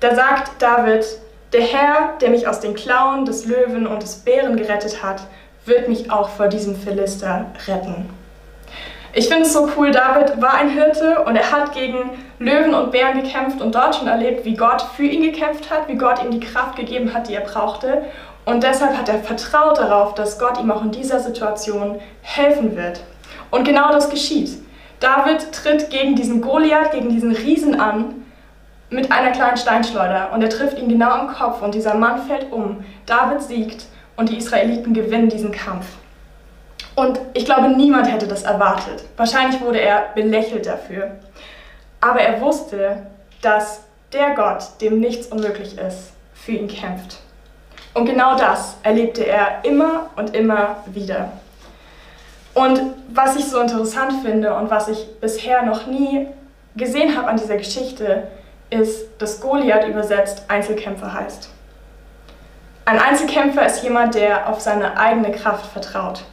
Da 0.01 0.13
sagt 0.13 0.61
David, 0.61 1.05
der 1.53 1.61
Herr, 1.61 2.13
der 2.19 2.29
mich 2.29 2.45
aus 2.49 2.59
den 2.59 2.73
Klauen 2.73 3.23
des 3.23 3.45
Löwen 3.45 3.87
und 3.87 4.03
des 4.03 4.17
Bären 4.17 4.57
gerettet 4.57 5.01
hat, 5.01 5.21
wird 5.63 5.87
mich 5.87 6.11
auch 6.11 6.27
vor 6.27 6.49
diesem 6.49 6.75
Philister 6.75 7.45
retten. 7.67 8.09
Ich 9.13 9.29
finde 9.29 9.43
es 9.43 9.53
so 9.53 9.69
cool, 9.77 9.91
David 9.91 10.41
war 10.41 10.55
ein 10.55 10.69
Hirte 10.69 11.23
und 11.23 11.37
er 11.37 11.49
hat 11.53 11.73
gegen 11.73 12.09
Löwen 12.37 12.73
und 12.73 12.91
Bären 12.91 13.23
gekämpft 13.23 13.61
und 13.61 13.73
dort 13.73 13.95
schon 13.95 14.09
erlebt, 14.09 14.43
wie 14.43 14.55
Gott 14.55 14.81
für 14.97 15.05
ihn 15.05 15.21
gekämpft 15.21 15.71
hat, 15.71 15.87
wie 15.87 15.95
Gott 15.95 16.21
ihm 16.21 16.31
die 16.31 16.41
Kraft 16.41 16.75
gegeben 16.75 17.13
hat, 17.13 17.29
die 17.29 17.33
er 17.33 17.45
brauchte. 17.45 18.03
Und 18.45 18.63
deshalb 18.63 18.95
hat 18.95 19.09
er 19.09 19.19
vertraut 19.19 19.77
darauf, 19.77 20.13
dass 20.13 20.37
Gott 20.37 20.59
ihm 20.59 20.71
auch 20.71 20.83
in 20.83 20.91
dieser 20.91 21.19
Situation 21.19 21.99
helfen 22.21 22.75
wird. 22.75 23.01
Und 23.51 23.65
genau 23.65 23.91
das 23.91 24.09
geschieht. 24.09 24.63
David 24.99 25.51
tritt 25.51 25.89
gegen 25.89 26.15
diesen 26.15 26.41
Goliath, 26.41 26.91
gegen 26.91 27.09
diesen 27.09 27.31
Riesen 27.31 27.79
an 27.79 28.25
mit 28.89 29.11
einer 29.11 29.31
kleinen 29.31 29.57
Steinschleuder 29.57 30.31
und 30.31 30.41
er 30.41 30.49
trifft 30.49 30.77
ihn 30.77 30.89
genau 30.89 31.09
am 31.09 31.27
Kopf 31.33 31.61
und 31.61 31.73
dieser 31.73 31.95
Mann 31.95 32.27
fällt 32.27 32.51
um. 32.51 32.85
David 33.05 33.41
siegt 33.41 33.85
und 34.15 34.29
die 34.29 34.37
Israeliten 34.37 34.93
gewinnen 34.93 35.29
diesen 35.29 35.51
Kampf. 35.51 35.85
Und 36.95 37.19
ich 37.33 37.45
glaube, 37.45 37.69
niemand 37.69 38.09
hätte 38.09 38.27
das 38.27 38.43
erwartet. 38.43 39.03
Wahrscheinlich 39.17 39.59
wurde 39.59 39.81
er 39.81 40.05
belächelt 40.15 40.65
dafür. 40.65 41.11
Aber 41.99 42.21
er 42.21 42.39
wusste, 42.39 43.05
dass 43.41 43.81
der 44.13 44.33
Gott, 44.33 44.63
dem 44.79 44.99
nichts 44.99 45.27
unmöglich 45.27 45.77
ist, 45.77 46.13
für 46.33 46.53
ihn 46.53 46.67
kämpft. 46.67 47.17
Und 47.95 48.05
genau 48.05 48.37
das 48.37 48.75
erlebte 48.83 49.25
er 49.25 49.63
immer 49.63 50.09
und 50.17 50.35
immer 50.35 50.83
wieder. 50.85 51.31
Und 52.53 52.81
was 53.13 53.37
ich 53.37 53.45
so 53.45 53.59
interessant 53.61 54.21
finde 54.21 54.53
und 54.53 54.69
was 54.69 54.89
ich 54.89 55.19
bisher 55.21 55.63
noch 55.63 55.87
nie 55.87 56.27
gesehen 56.75 57.17
habe 57.17 57.29
an 57.29 57.37
dieser 57.37 57.55
Geschichte, 57.55 58.27
ist, 58.69 59.07
dass 59.17 59.39
Goliath 59.39 59.87
übersetzt 59.87 60.43
Einzelkämpfer 60.49 61.13
heißt. 61.13 61.49
Ein 62.83 62.99
Einzelkämpfer 62.99 63.65
ist 63.65 63.81
jemand, 63.81 64.15
der 64.15 64.49
auf 64.49 64.59
seine 64.59 64.97
eigene 64.97 65.31
Kraft 65.31 65.65
vertraut. 65.65 66.25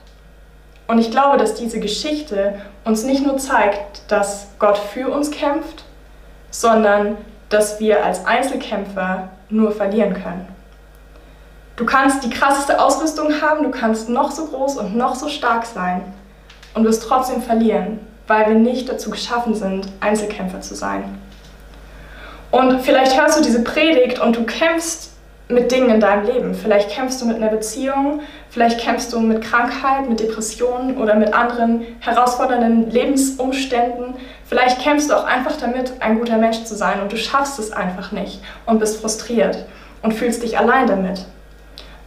Und 0.88 0.98
ich 0.98 1.12
glaube, 1.12 1.38
dass 1.38 1.54
diese 1.54 1.78
Geschichte 1.78 2.60
uns 2.84 3.04
nicht 3.04 3.24
nur 3.24 3.38
zeigt, 3.38 4.10
dass 4.10 4.48
Gott 4.58 4.78
für 4.78 5.08
uns 5.08 5.30
kämpft, 5.30 5.84
sondern 6.50 7.16
dass 7.50 7.78
wir 7.78 8.04
als 8.04 8.26
Einzelkämpfer 8.26 9.28
nur 9.48 9.70
verlieren 9.70 10.14
können. 10.14 10.48
Du 11.82 11.86
kannst 11.86 12.22
die 12.22 12.30
krasseste 12.30 12.80
Ausrüstung 12.80 13.42
haben, 13.42 13.64
du 13.64 13.70
kannst 13.72 14.08
noch 14.08 14.30
so 14.30 14.46
groß 14.46 14.76
und 14.76 14.96
noch 14.96 15.16
so 15.16 15.28
stark 15.28 15.66
sein 15.66 16.02
und 16.74 16.84
wirst 16.84 17.02
trotzdem 17.02 17.42
verlieren, 17.42 17.98
weil 18.28 18.46
wir 18.46 18.54
nicht 18.54 18.88
dazu 18.88 19.10
geschaffen 19.10 19.56
sind, 19.56 19.88
Einzelkämpfer 19.98 20.60
zu 20.60 20.76
sein. 20.76 21.02
Und 22.52 22.82
vielleicht 22.82 23.20
hörst 23.20 23.36
du 23.36 23.42
diese 23.42 23.64
Predigt 23.64 24.20
und 24.20 24.36
du 24.36 24.44
kämpfst 24.44 25.10
mit 25.48 25.72
Dingen 25.72 25.90
in 25.90 25.98
deinem 25.98 26.24
Leben. 26.24 26.54
Vielleicht 26.54 26.88
kämpfst 26.88 27.20
du 27.20 27.26
mit 27.26 27.38
einer 27.38 27.48
Beziehung, 27.48 28.20
vielleicht 28.48 28.78
kämpfst 28.78 29.12
du 29.12 29.18
mit 29.18 29.42
Krankheit, 29.42 30.08
mit 30.08 30.20
Depressionen 30.20 30.98
oder 30.98 31.16
mit 31.16 31.34
anderen 31.34 31.84
herausfordernden 31.98 32.92
Lebensumständen. 32.92 34.14
Vielleicht 34.44 34.80
kämpfst 34.80 35.10
du 35.10 35.18
auch 35.18 35.24
einfach 35.24 35.56
damit, 35.56 35.94
ein 35.98 36.20
guter 36.20 36.38
Mensch 36.38 36.62
zu 36.62 36.76
sein 36.76 37.02
und 37.02 37.10
du 37.10 37.16
schaffst 37.16 37.58
es 37.58 37.72
einfach 37.72 38.12
nicht 38.12 38.40
und 38.66 38.78
bist 38.78 39.00
frustriert 39.00 39.64
und 40.02 40.14
fühlst 40.14 40.44
dich 40.44 40.56
allein 40.56 40.86
damit. 40.86 41.26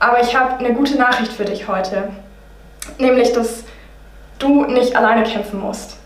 Aber 0.06 0.22
ich 0.22 0.36
habe 0.36 0.64
eine 0.64 0.76
gute 0.76 1.00
Nachricht 1.00 1.34
für 1.34 1.46
dich 1.46 1.68
heute, 1.68 2.10
nämlich 3.00 3.34
dass 3.34 3.64
du 4.38 4.66
nicht 4.66 4.96
alleine 4.96 5.24
kämpfen 5.24 5.60
musst, 5.60 5.98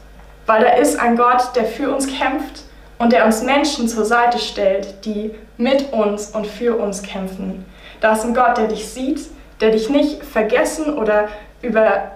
weil 0.45 0.61
da 0.61 0.69
ist 0.69 0.97
ein 0.97 1.17
Gott, 1.17 1.53
der 1.53 1.65
für 1.65 1.93
uns 1.93 2.07
kämpft 2.07 2.63
und 2.97 3.11
der 3.11 3.25
uns 3.25 3.43
Menschen 3.43 3.89
zur 3.89 4.05
Seite 4.05 4.39
stellt, 4.39 5.03
die 5.03 5.35
mit 5.57 5.91
uns 5.91 6.29
und 6.29 6.47
für 6.47 6.77
uns 6.77 7.03
kämpfen. 7.03 7.65
Da 7.99 8.13
ist 8.13 8.23
ein 8.23 8.33
Gott, 8.33 8.55
der 8.55 8.67
dich 8.67 8.87
sieht, 8.87 9.19
der 9.59 9.71
dich 9.71 9.89
nicht 9.89 10.23
vergessen 10.23 10.97
oder 10.97 11.27
über, 11.61 12.11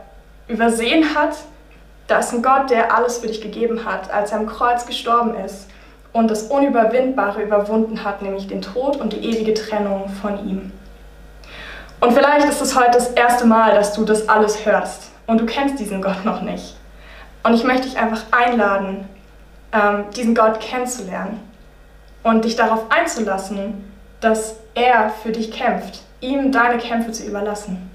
übersehen 0.48 1.14
hat. 1.14 1.36
Da 2.08 2.20
ist 2.20 2.32
ein 2.32 2.42
Gott, 2.42 2.70
der 2.70 2.96
alles 2.96 3.18
für 3.18 3.28
dich 3.28 3.42
gegeben 3.42 3.84
hat, 3.84 4.10
als 4.10 4.32
er 4.32 4.38
am 4.38 4.48
Kreuz 4.48 4.86
gestorben 4.86 5.36
ist 5.36 5.68
und 6.14 6.32
das 6.32 6.44
Unüberwindbare 6.44 7.44
überwunden 7.44 8.06
hat, 8.06 8.22
nämlich 8.22 8.48
den 8.48 8.62
Tod 8.62 8.96
und 8.96 9.12
die 9.12 9.26
ewige 9.26 9.54
Trennung 9.54 10.08
von 10.22 10.48
ihm. 10.48 10.72
Und 12.04 12.12
vielleicht 12.12 12.50
ist 12.50 12.62
es 12.62 12.78
heute 12.78 12.92
das 12.92 13.12
erste 13.12 13.46
Mal, 13.46 13.76
dass 13.76 13.94
du 13.94 14.04
das 14.04 14.28
alles 14.28 14.66
hörst 14.66 15.12
und 15.26 15.40
du 15.40 15.46
kennst 15.46 15.80
diesen 15.80 16.02
Gott 16.02 16.26
noch 16.26 16.42
nicht. 16.42 16.76
Und 17.44 17.54
ich 17.54 17.64
möchte 17.64 17.88
dich 17.88 17.98
einfach 17.98 18.24
einladen, 18.32 19.08
ähm, 19.72 20.04
diesen 20.14 20.36
Gott 20.36 20.60
kennenzulernen 20.60 21.40
und 22.22 22.44
dich 22.44 22.58
darauf 22.58 22.92
einzulassen, 22.92 23.90
dass 24.20 24.58
er 24.76 25.12
für 25.12 25.32
dich 25.32 25.54
kämpft, 25.54 26.02
ihm 26.20 26.52
deine 26.52 26.78
Kämpfe 26.78 27.14
zu 27.14 27.24
überlassen. 27.24 27.90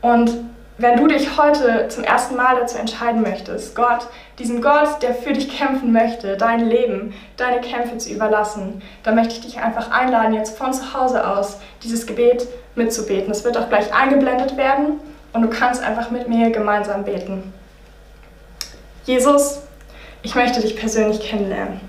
Und 0.00 0.30
wenn 0.78 0.96
du 0.96 1.08
dich 1.08 1.36
heute 1.36 1.88
zum 1.88 2.04
ersten 2.04 2.36
Mal 2.36 2.54
dazu 2.60 2.78
entscheiden 2.78 3.22
möchtest, 3.22 3.74
Gott, 3.74 4.06
diesem 4.38 4.62
Gott, 4.62 5.02
der 5.02 5.12
für 5.12 5.32
dich 5.32 5.56
kämpfen 5.56 5.90
möchte, 5.90 6.36
dein 6.36 6.68
Leben, 6.68 7.14
deine 7.36 7.60
Kämpfe 7.62 7.98
zu 7.98 8.12
überlassen, 8.12 8.80
dann 9.02 9.16
möchte 9.16 9.34
ich 9.34 9.40
dich 9.40 9.58
einfach 9.58 9.90
einladen, 9.90 10.34
jetzt 10.34 10.56
von 10.56 10.72
zu 10.72 10.94
Hause 10.94 11.26
aus 11.26 11.58
dieses 11.82 12.06
Gebet 12.06 12.46
mitzubeten. 12.74 13.30
Es 13.30 13.44
wird 13.44 13.56
auch 13.56 13.68
gleich 13.68 13.92
eingeblendet 13.94 14.56
werden 14.56 15.00
und 15.32 15.42
du 15.42 15.48
kannst 15.48 15.82
einfach 15.82 16.10
mit 16.10 16.28
mir 16.28 16.50
gemeinsam 16.50 17.04
beten. 17.04 17.52
Jesus, 19.04 19.60
ich 20.22 20.34
möchte 20.34 20.60
dich 20.60 20.76
persönlich 20.76 21.20
kennenlernen. 21.20 21.80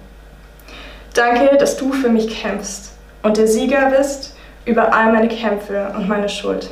Danke, 1.14 1.56
dass 1.58 1.78
du 1.78 1.94
für 1.94 2.10
mich 2.10 2.42
kämpfst 2.42 2.92
und 3.24 3.38
der 3.38 3.48
Sieger 3.48 3.90
bist 3.90 4.36
über 4.66 4.94
all 4.94 5.14
meine 5.14 5.30
Kämpfe 5.30 5.94
und 5.96 6.10
meine 6.10 6.28
Schuld. 6.28 6.70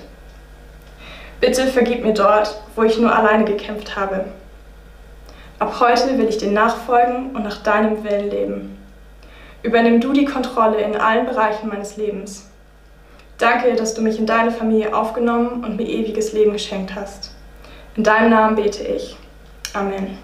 Bitte 1.40 1.68
vergib 1.68 2.04
mir 2.04 2.14
dort, 2.14 2.62
wo 2.76 2.84
ich 2.84 2.98
nur 2.98 3.16
alleine 3.16 3.46
gekämpft 3.46 3.96
habe. 3.96 4.26
Ab 5.60 5.78
heute 5.80 6.18
will 6.18 6.28
ich 6.28 6.38
dir 6.38 6.52
nachfolgen 6.52 7.32
und 7.36 7.44
nach 7.44 7.64
deinem 7.64 8.04
Willen 8.04 8.30
leben. 8.30 8.78
Übernimm 9.62 10.02
du 10.02 10.12
die 10.12 10.26
Kontrolle 10.26 10.82
in 10.82 10.98
allen 10.98 11.26
Bereichen 11.26 11.70
meines 11.70 11.96
Lebens. 11.96 12.50
Danke, 13.44 13.76
dass 13.76 13.94
du 13.94 14.02
mich 14.02 14.18
in 14.18 14.26
deine 14.26 14.52
Familie 14.52 14.96
aufgenommen 14.96 15.66
und 15.66 15.76
mir 15.76 15.86
ewiges 15.86 16.32
Leben 16.32 16.54
geschenkt 16.54 16.96
hast. 16.96 17.32
In 17.98 18.06
deinem 18.06 18.30
Namen 18.30 18.56
bete 18.56 18.84
ich. 18.84 19.18
Amen. 19.74 20.18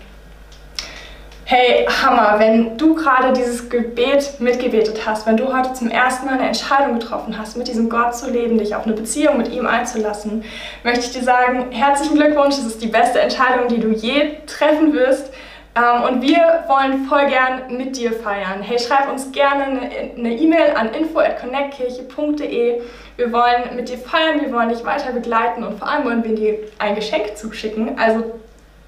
Hey, 1.43 1.85
Hammer, 1.85 2.39
wenn 2.39 2.77
du 2.77 2.95
gerade 2.95 3.33
dieses 3.33 3.69
Gebet 3.69 4.39
mitgebetet 4.39 5.05
hast, 5.05 5.27
wenn 5.27 5.35
du 5.35 5.53
heute 5.53 5.73
zum 5.73 5.89
ersten 5.89 6.27
Mal 6.27 6.35
eine 6.35 6.47
Entscheidung 6.47 6.97
getroffen 6.97 7.37
hast, 7.37 7.57
mit 7.57 7.67
diesem 7.67 7.89
Gott 7.89 8.15
zu 8.15 8.31
leben, 8.31 8.57
dich 8.57 8.73
auf 8.73 8.85
eine 8.85 8.95
Beziehung 8.95 9.35
mit 9.35 9.51
ihm 9.51 9.67
einzulassen, 9.67 10.45
möchte 10.85 11.01
ich 11.01 11.11
dir 11.11 11.23
sagen, 11.23 11.71
herzlichen 11.71 12.15
Glückwunsch, 12.15 12.55
es 12.55 12.67
ist 12.67 12.81
die 12.81 12.87
beste 12.87 13.19
Entscheidung, 13.19 13.67
die 13.67 13.81
du 13.81 13.89
je 13.89 14.37
treffen 14.45 14.93
wirst. 14.93 15.29
Ähm, 15.75 16.03
und 16.03 16.21
wir 16.21 16.63
wollen 16.67 17.05
voll 17.05 17.27
gern 17.27 17.77
mit 17.77 17.95
dir 17.95 18.13
feiern. 18.13 18.61
Hey, 18.61 18.79
schreib 18.79 19.11
uns 19.11 19.31
gerne 19.31 19.89
eine 20.17 20.31
E-Mail 20.31 20.75
an 20.75 20.93
info.connectkirche.de. 20.93 22.81
Wir 23.17 23.31
wollen 23.31 23.75
mit 23.75 23.89
dir 23.89 23.97
feiern, 23.97 24.41
wir 24.41 24.51
wollen 24.51 24.69
dich 24.69 24.83
weiter 24.83 25.11
begleiten 25.11 25.63
und 25.63 25.77
vor 25.77 25.87
allem 25.87 26.05
wollen 26.05 26.23
wir 26.23 26.35
dir 26.35 26.59
ein 26.79 26.95
Geschenk 26.95 27.37
zuschicken. 27.37 27.99
Also 27.99 28.39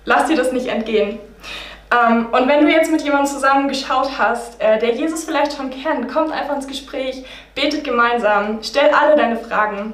lass 0.05 0.25
dir 0.25 0.35
das 0.35 0.51
nicht 0.51 0.67
entgehen. 0.67 1.19
Ähm, 1.91 2.27
und 2.31 2.47
wenn 2.47 2.65
du 2.65 2.71
jetzt 2.71 2.91
mit 2.91 3.01
jemandem 3.01 3.27
zusammen 3.27 3.67
geschaut 3.67 4.09
hast, 4.17 4.61
äh, 4.61 4.79
der 4.79 4.95
Jesus 4.95 5.25
vielleicht 5.25 5.57
schon 5.57 5.69
kennt, 5.69 6.07
kommt 6.11 6.31
einfach 6.31 6.55
ins 6.55 6.67
Gespräch, 6.67 7.25
betet 7.53 7.83
gemeinsam, 7.83 8.59
stell 8.63 8.89
alle 8.91 9.15
deine 9.15 9.35
Fragen. 9.35 9.93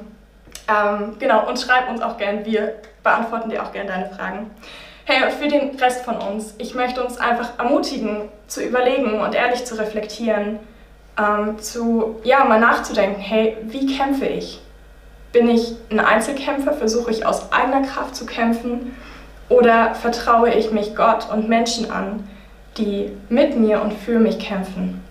Ähm, 0.68 1.16
genau, 1.18 1.48
und 1.48 1.58
schreib 1.58 1.90
uns 1.90 2.00
auch 2.00 2.16
gern, 2.16 2.44
wir 2.44 2.74
beantworten 3.02 3.50
dir 3.50 3.62
auch 3.62 3.72
gern 3.72 3.88
deine 3.88 4.10
Fragen. 4.10 4.50
Hey, 5.10 5.30
für 5.30 5.48
den 5.48 5.74
Rest 5.76 6.04
von 6.04 6.16
uns, 6.18 6.52
ich 6.58 6.74
möchte 6.74 7.02
uns 7.02 7.16
einfach 7.16 7.58
ermutigen, 7.58 8.28
zu 8.46 8.62
überlegen 8.62 9.22
und 9.22 9.34
ehrlich 9.34 9.64
zu 9.64 9.78
reflektieren, 9.78 10.58
ähm, 11.18 11.58
zu, 11.58 12.16
ja, 12.24 12.44
mal 12.44 12.60
nachzudenken, 12.60 13.18
hey, 13.18 13.56
wie 13.62 13.96
kämpfe 13.96 14.26
ich? 14.26 14.60
Bin 15.32 15.48
ich 15.48 15.76
ein 15.90 16.00
Einzelkämpfer? 16.00 16.74
Versuche 16.74 17.10
ich 17.10 17.24
aus 17.24 17.50
eigener 17.50 17.86
Kraft 17.86 18.16
zu 18.16 18.26
kämpfen? 18.26 18.94
Oder 19.48 19.94
vertraue 19.94 20.50
ich 20.52 20.72
mich 20.72 20.94
Gott 20.94 21.26
und 21.32 21.48
Menschen 21.48 21.90
an, 21.90 22.28
die 22.76 23.10
mit 23.30 23.58
mir 23.58 23.80
und 23.80 23.94
für 23.94 24.18
mich 24.18 24.38
kämpfen? 24.38 25.02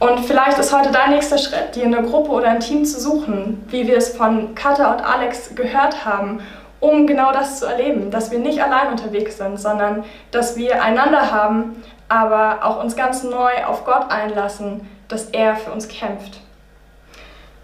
Und 0.00 0.26
vielleicht 0.26 0.58
ist 0.58 0.76
heute 0.76 0.90
dein 0.90 1.10
nächster 1.10 1.38
Schritt, 1.38 1.76
dir 1.76 1.84
eine 1.84 2.02
Gruppe 2.02 2.32
oder 2.32 2.48
ein 2.48 2.58
Team 2.58 2.84
zu 2.84 3.00
suchen, 3.00 3.64
wie 3.68 3.86
wir 3.86 3.96
es 3.96 4.16
von 4.16 4.56
Katha 4.56 4.92
und 4.92 5.04
Alex 5.04 5.54
gehört 5.54 6.04
haben, 6.04 6.40
um 6.80 7.06
genau 7.06 7.32
das 7.32 7.58
zu 7.58 7.66
erleben, 7.66 8.10
dass 8.10 8.30
wir 8.30 8.38
nicht 8.38 8.62
allein 8.62 8.88
unterwegs 8.88 9.38
sind, 9.38 9.58
sondern 9.58 10.04
dass 10.30 10.56
wir 10.56 10.82
einander 10.82 11.30
haben, 11.32 11.82
aber 12.08 12.64
auch 12.64 12.82
uns 12.82 12.96
ganz 12.96 13.22
neu 13.22 13.64
auf 13.66 13.84
Gott 13.84 14.10
einlassen, 14.10 14.88
dass 15.08 15.26
er 15.30 15.56
für 15.56 15.72
uns 15.72 15.88
kämpft. 15.88 16.40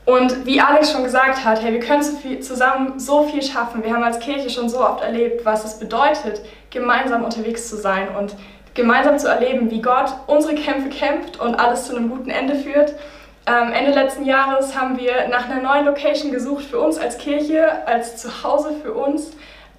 Und 0.04 0.44
wie 0.44 0.60
Alex 0.60 0.92
schon 0.92 1.04
gesagt 1.04 1.44
hat, 1.44 1.62
hey, 1.62 1.72
wir 1.72 1.80
können 1.80 2.02
zusammen 2.42 2.98
so 2.98 3.22
viel 3.22 3.42
schaffen. 3.42 3.82
Wir 3.82 3.94
haben 3.94 4.02
als 4.02 4.18
Kirche 4.18 4.50
schon 4.50 4.68
so 4.68 4.80
oft 4.80 5.02
erlebt, 5.02 5.46
was 5.46 5.64
es 5.64 5.78
bedeutet, 5.78 6.42
gemeinsam 6.70 7.24
unterwegs 7.24 7.70
zu 7.70 7.76
sein 7.76 8.08
und 8.14 8.34
gemeinsam 8.74 9.18
zu 9.18 9.28
erleben, 9.28 9.70
wie 9.70 9.80
Gott 9.80 10.12
unsere 10.26 10.56
Kämpfe 10.56 10.90
kämpft 10.90 11.40
und 11.40 11.54
alles 11.54 11.86
zu 11.86 11.96
einem 11.96 12.10
guten 12.10 12.28
Ende 12.28 12.54
führt. 12.56 12.94
Ähm, 13.46 13.72
Ende 13.72 13.92
letzten 13.92 14.24
Jahres 14.24 14.78
haben 14.78 14.98
wir 14.98 15.28
nach 15.28 15.48
einer 15.48 15.60
neuen 15.60 15.84
Location 15.84 16.32
gesucht 16.32 16.64
für 16.64 16.78
uns 16.78 16.98
als 16.98 17.18
Kirche, 17.18 17.86
als 17.86 18.16
Zuhause 18.16 18.74
für 18.82 18.94
uns. 18.94 19.32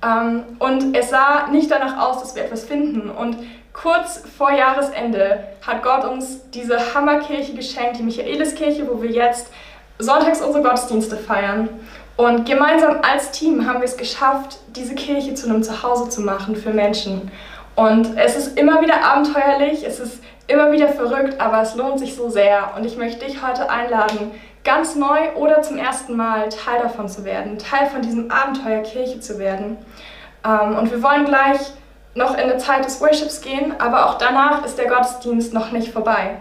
Ähm, 0.03 0.43
und 0.59 0.95
es 0.95 1.09
sah 1.09 1.47
nicht 1.47 1.71
danach 1.71 1.97
aus, 1.97 2.21
dass 2.21 2.35
wir 2.35 2.43
etwas 2.43 2.63
finden. 2.65 3.09
Und 3.09 3.37
kurz 3.73 4.21
vor 4.37 4.51
Jahresende 4.51 5.45
hat 5.65 5.81
Gott 5.81 6.05
uns 6.05 6.49
diese 6.51 6.93
Hammerkirche 6.93 7.53
geschenkt, 7.55 7.97
die 7.97 8.03
Michaeliskirche, 8.03 8.87
wo 8.87 9.01
wir 9.01 9.09
jetzt 9.09 9.51
sonntags 9.97 10.41
unsere 10.41 10.63
Gottesdienste 10.63 11.17
feiern. 11.17 11.69
Und 12.17 12.45
gemeinsam 12.45 12.99
als 13.01 13.31
Team 13.31 13.67
haben 13.67 13.79
wir 13.79 13.85
es 13.85 13.97
geschafft, 13.97 14.57
diese 14.75 14.93
Kirche 14.93 15.33
zu 15.33 15.49
einem 15.49 15.63
Zuhause 15.63 16.09
zu 16.09 16.21
machen 16.21 16.55
für 16.55 16.69
Menschen. 16.69 17.31
Und 17.75 18.15
es 18.17 18.37
ist 18.37 18.57
immer 18.57 18.81
wieder 18.81 19.03
abenteuerlich, 19.03 19.85
es 19.85 19.99
ist 19.99 20.21
immer 20.47 20.71
wieder 20.71 20.89
verrückt, 20.89 21.39
aber 21.39 21.61
es 21.61 21.75
lohnt 21.75 21.99
sich 21.99 22.15
so 22.15 22.29
sehr. 22.29 22.71
Und 22.75 22.85
ich 22.85 22.97
möchte 22.97 23.25
dich 23.25 23.45
heute 23.45 23.69
einladen, 23.69 24.31
ganz 24.63 24.95
neu 24.95 25.33
oder 25.35 25.61
zum 25.61 25.77
ersten 25.77 26.15
Mal 26.15 26.49
Teil 26.49 26.81
davon 26.81 27.07
zu 27.07 27.23
werden, 27.23 27.57
Teil 27.57 27.87
von 27.87 28.01
diesem 28.01 28.31
Abenteuer 28.31 28.81
Kirche 28.81 29.19
zu 29.19 29.39
werden. 29.39 29.77
Ähm, 30.45 30.77
und 30.77 30.91
wir 30.91 31.01
wollen 31.03 31.25
gleich 31.25 31.59
noch 32.13 32.33
in 32.33 32.43
eine 32.43 32.57
Zeit 32.57 32.85
des 32.85 33.01
Worships 33.01 33.41
gehen, 33.41 33.73
aber 33.79 34.07
auch 34.07 34.17
danach 34.17 34.65
ist 34.65 34.77
der 34.77 34.87
Gottesdienst 34.87 35.53
noch 35.53 35.71
nicht 35.71 35.91
vorbei 35.91 36.37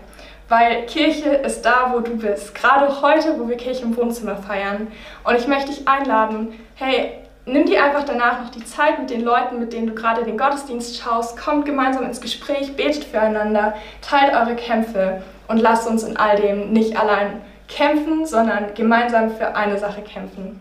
weil 0.49 0.85
Kirche 0.87 1.31
ist 1.31 1.63
da, 1.63 1.91
wo 1.93 2.01
du 2.01 2.17
bist. 2.17 2.55
Gerade 2.55 3.01
heute, 3.01 3.39
wo 3.39 3.49
wir 3.49 3.57
Kirche 3.57 3.83
im 3.83 3.97
Wohnzimmer 3.97 4.37
feiern. 4.37 4.89
Und 5.25 5.37
ich 5.37 5.47
möchte 5.47 5.71
dich 5.71 5.89
einladen, 5.89 6.53
hey, 6.75 7.24
nimm 7.47 7.67
dir 7.67 7.85
einfach 7.85 8.05
danach 8.05 8.43
noch 8.43 8.51
die 8.51 8.65
Zeit 8.65 8.99
mit 8.99 9.11
den 9.11 9.23
Leuten, 9.23 9.59
mit 9.59 9.73
denen 9.73 9.89
du 9.89 9.95
gerade 9.95 10.25
den 10.25 10.39
Gottesdienst 10.39 10.97
schaust, 10.97 11.37
kommt 11.37 11.67
gemeinsam 11.67 12.05
ins 12.05 12.21
Gespräch, 12.21 12.77
betet 12.77 13.05
füreinander, 13.05 13.75
teilt 14.01 14.35
eure 14.35 14.57
Kämpfe 14.57 15.23
und 15.49 15.59
lasst 15.59 15.87
uns 15.87 16.05
in 16.05 16.17
all 16.17 16.37
dem 16.37 16.73
nicht 16.73 16.99
allein 16.99 17.43
kämpfen, 17.69 18.27
sondern 18.27 18.75
gemeinsam 18.75 19.31
für 19.31 19.57
eine 19.57 19.79
Sache 19.79 20.03
kämpfen. 20.03 20.61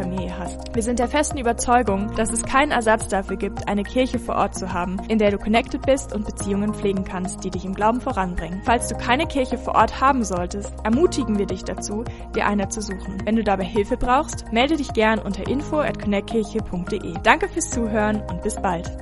Familie 0.01 0.37
hast. 0.37 0.73
Wir 0.73 0.81
sind 0.81 0.99
der 0.99 1.07
festen 1.07 1.37
Überzeugung, 1.37 2.15
dass 2.15 2.31
es 2.31 2.43
keinen 2.43 2.71
Ersatz 2.71 3.07
dafür 3.07 3.37
gibt, 3.37 3.67
eine 3.67 3.83
Kirche 3.83 4.19
vor 4.19 4.35
Ort 4.35 4.55
zu 4.55 4.73
haben, 4.73 4.97
in 5.07 5.19
der 5.19 5.31
du 5.31 5.37
connected 5.37 5.81
bist 5.83 6.13
und 6.13 6.25
Beziehungen 6.25 6.73
pflegen 6.73 7.03
kannst, 7.03 7.43
die 7.43 7.49
dich 7.49 7.65
im 7.65 7.75
Glauben 7.75 8.01
voranbringen. 8.01 8.61
Falls 8.65 8.87
du 8.87 8.95
keine 8.95 9.27
Kirche 9.27 9.57
vor 9.57 9.75
Ort 9.75 10.01
haben 10.01 10.23
solltest, 10.23 10.73
ermutigen 10.83 11.37
wir 11.37 11.45
dich 11.45 11.63
dazu, 11.63 12.03
dir 12.35 12.47
eine 12.47 12.69
zu 12.69 12.81
suchen. 12.81 13.21
Wenn 13.25 13.35
du 13.35 13.43
dabei 13.43 13.65
Hilfe 13.65 13.97
brauchst, 13.97 14.51
melde 14.51 14.77
dich 14.77 14.93
gern 14.93 15.19
unter 15.19 15.47
info. 15.47 15.83
Danke 17.23 17.47
fürs 17.49 17.69
Zuhören 17.69 18.21
und 18.29 18.41
bis 18.41 18.55
bald. 18.55 19.01